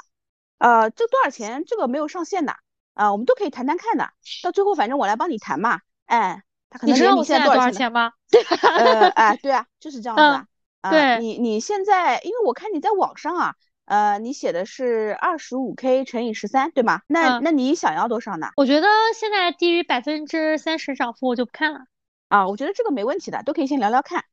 [0.60, 1.66] 呃，这多少钱？
[1.66, 2.56] 这个没有上限的
[2.94, 4.10] 啊，我们都可以谈谈看的。
[4.42, 5.82] 到最后反正我来帮你谈嘛。
[6.06, 8.14] 哎，他可能你知道我现在多少钱吗？
[8.32, 10.48] 对呃，哎，对啊，就是这样子啊。
[10.92, 13.56] 对，你你现在，因为我看你在网上啊。
[13.86, 17.02] 呃，你写的是二十五 K 乘以十三，对吗？
[17.08, 18.50] 那那你想要多少呢？
[18.58, 21.82] 我觉得现在低于百分之三十涨幅我就不看了。
[22.28, 24.24] 啊，我觉得这个没问题的，都可以先聊聊看。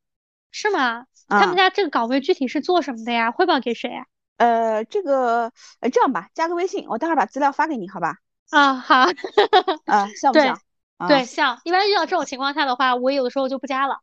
[0.49, 1.05] 是吗？
[1.29, 3.29] 他们家这个岗位具体是做什么的呀？
[3.29, 4.07] 汇报给谁呀？
[4.37, 5.51] 呃，这个，
[5.81, 8.15] 呃，这样吧，加个微信，我待会儿把资料发给你，好吧？
[8.49, 9.05] 啊，好。
[9.85, 10.59] 啊，像不像？
[11.07, 11.59] 对，像。
[11.63, 13.99] 一般遇到这种情况下的话，我有的时候就不加了。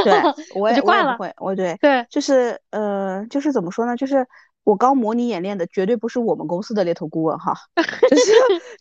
[0.04, 1.16] 对，我就挂了。
[1.16, 1.76] 会，我对。
[1.80, 3.96] 对，就是呃，就是怎么说呢？
[3.96, 4.26] 就是。
[4.62, 7.54] 我刚模拟演练的绝对不是我们公司的猎头顾问哈，
[8.10, 8.30] 就是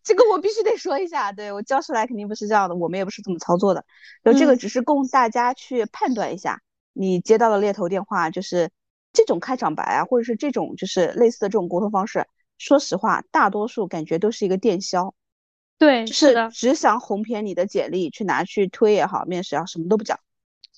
[0.04, 3.86] 这个我必须得说一下，对我教出来肯定不是这样的，我们也不是这么操作的，
[4.24, 6.60] 就这个只是供大家去判断一下，
[6.92, 8.70] 你接到了猎头电话就是
[9.14, 15.16] 这种开场白啊，或者是这种就是类似的这种沟通方式，说实话，大多数感觉都是一个电销，
[15.78, 20.20] 对，是的，只想哄骗你的简历去拿去推也好，面试啊，什么都不讲。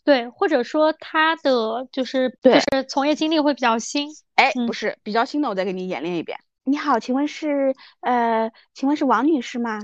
[0.04, 6.39] 对，或者说他的就是就是从业经历会比较新，哎，不是比较新的，我再给你演练一遍。
[6.64, 9.80] 你好，请问是呃，请问是王女士吗？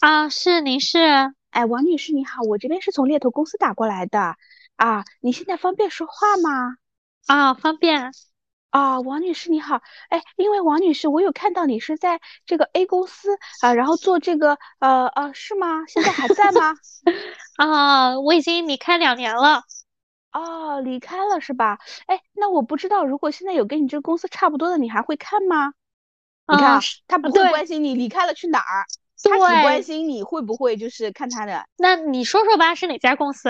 [0.00, 0.98] 啊，是，您是？
[1.50, 4.36] 哎，王女士你好，我这边是从猎头公司打过来的
[4.76, 6.76] 啊，你现在方便说话吗？
[7.26, 8.12] 啊，方便。
[8.70, 15.84] 啊，王女士你好，哎，因为王女士，我有看到你是在这个 A 公司啊，然后做这个，呃呃，是吗？
[15.88, 16.74] 现在还在吗？
[17.58, 19.62] 啊，我已经离开两年了。
[20.32, 21.78] 哦，离开了是吧？
[22.06, 25.72] 哎，那我不知道，如果现在有跟你这个公司差不多的，你还会看吗？
[26.46, 28.86] 你看，他不会关心你离开了去哪儿，
[29.22, 31.64] 他只关心你会不会就是看他的。
[31.76, 33.48] 那你说说吧，是哪家公司？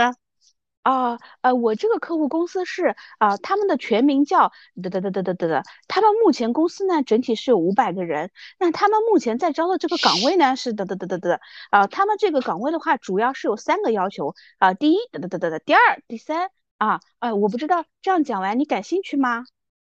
[0.82, 4.50] 啊，呃，我这个客户公司是啊，他们的全名叫
[4.82, 19.44] 得得得得得得得，他们目前公司呢整体是有五百个人，那他们目前在招的这个岗位呢是得得得得得，啊，他们这个岗位的话主要是有三个要求啊，第一得得得得得，第二第三啊，哎，我不知道这样讲完你感兴趣吗？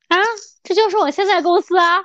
[0.08, 0.18] 啊，
[0.64, 2.00] 这就是我现在公司啊，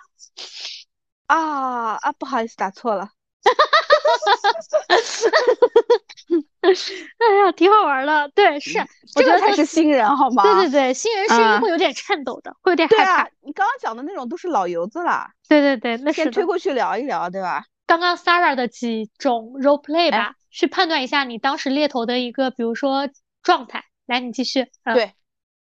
[1.27, 3.11] 啊啊，不好意思打错了。
[6.61, 8.29] 哎呀，挺好玩的。
[8.35, 8.73] 对，是，
[9.15, 10.43] 这个才是新人好吗？
[10.43, 13.29] 对对对，新人声音会有点颤抖的，会有点害怕。
[13.43, 15.29] 你刚刚讲的那种都是老油子了。
[15.49, 17.65] 对对对，那先推过去聊一聊，对吧？
[17.87, 23.09] 刚刚 Sarah 的几种 role play 吧，去判断一下你当时猎头的一个，比如说
[23.43, 23.85] 状态。
[24.07, 24.67] 来，你继续。
[24.93, 25.13] 对，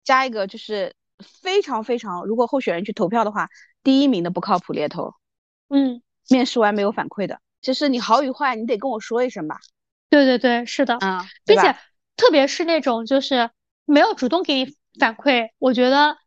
[0.06, 0.96] 加一个就是
[1.42, 3.50] 非常非常，如果候选人去投票的话，
[3.84, 5.14] 第一名的不靠谱猎头。
[5.70, 9.60] 嗯，面试完没有反馈的，就是你好与坏，你得跟我说一声吧。
[10.14, 10.96] 对对对，是的。
[11.02, 11.76] 嗯，并且
[12.16, 13.50] 特别是那种就是
[13.86, 16.18] 没有主动给你反馈，我觉得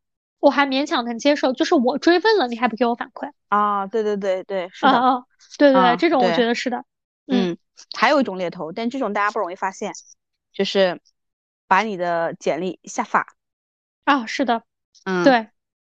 [0.40, 1.52] 我还勉强能接受。
[1.52, 3.86] 就是我追问了，你还不给我反馈啊？
[3.86, 4.92] 对对对对，是的。
[4.92, 5.22] 啊，
[5.56, 6.84] 对对对，这种我觉得是的。
[7.28, 7.56] 嗯，
[7.96, 9.92] 还有一种猎头，但这种大家不容易发现，
[10.52, 11.00] 就是
[11.68, 13.24] 把你的简历下发。
[14.04, 14.64] 啊，是的。
[15.04, 15.46] 嗯，对，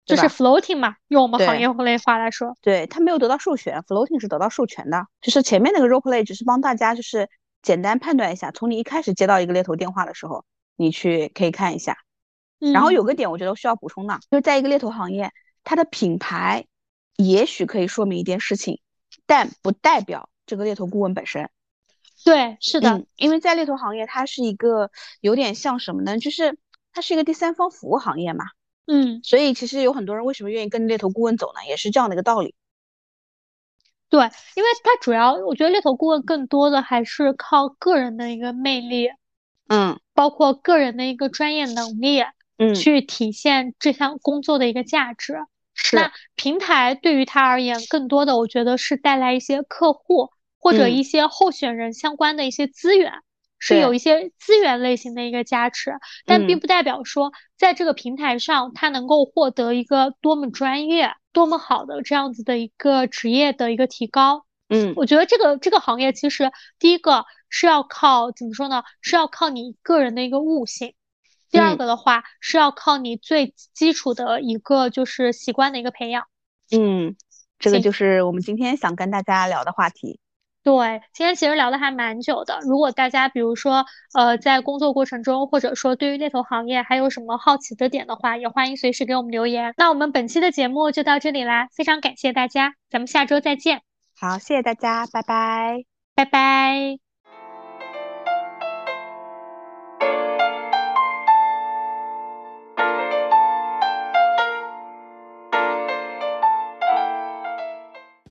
[0.05, 2.57] 就是 floating 嘛，用我们行业类话来说。
[2.61, 5.07] 对他没有得到授权，floating 是得到授权的。
[5.21, 7.29] 就是前面那个 role play 只是帮大家就是
[7.65, 10.45] 简单判断一下，从你一开始接到一个猎头电话的时候，
[10.77, 11.97] 你去可以看一下。
[12.73, 15.33] 然后有个点我觉得需要补充的，就是在一个猎头行业，
[15.65, 16.67] 它的品牌
[17.17, 18.81] 也许可以说明一件事情，
[19.27, 20.29] 但不代表。
[20.47, 21.49] 这个猎头顾问本身，
[22.23, 24.91] 对，是的，因为在猎头行业，它是一个
[25.23, 26.19] 有点像什么呢？
[26.19, 26.59] 就是
[26.93, 28.45] 它是一个第三方服务行业嘛，
[28.87, 31.67] 嗯，所以其实有很多人为什么愿意跟猎头顾问走呢？
[31.67, 32.55] 也是这样的一个道理。
[34.15, 39.09] 对，因为它主要，我觉得猎头顾问更多的还是靠个人的一个魅力，
[39.67, 42.23] 嗯，包括个人的一个专业能力，
[42.57, 45.35] 嗯，去体现这项工作的一个价值。
[45.75, 53.15] 是那平台对于他而言，更多的我觉得是带来一些客户或者一些候选人相关的一些资源，
[53.59, 55.95] 是有一些资源类型的一个加持，
[56.25, 64.47] 但并不代表说在这个平台上他能够获得一个多么专业、多么好的这样子的一个职业的一个提高。
[64.69, 68.83] 嗯，我觉得这个这个行业其实第一个是要靠怎么说呢？
[69.03, 70.95] 是要靠你个人的一个悟性。
[71.51, 76.27] 第二个的话是要靠你最基础的一个就是习惯的一个培养。
[76.71, 77.15] 嗯，
[77.59, 80.19] 这个就是我们今天想跟大家聊的话题。
[80.65, 82.59] 对，今天其实聊的还蛮久的。
[82.63, 83.85] 如果大家比如说
[84.15, 89.75] 呃在工作过程中，或者说对于猎头行业还有什么好奇的点的话，也欢迎随时给我们留言。
[89.77, 93.83] 那我们本期的节目就到这里啦，非常感谢大家，咱们下周再见。
[94.19, 95.85] 好，谢谢大家，拜拜，
[96.15, 97.04] 拜拜。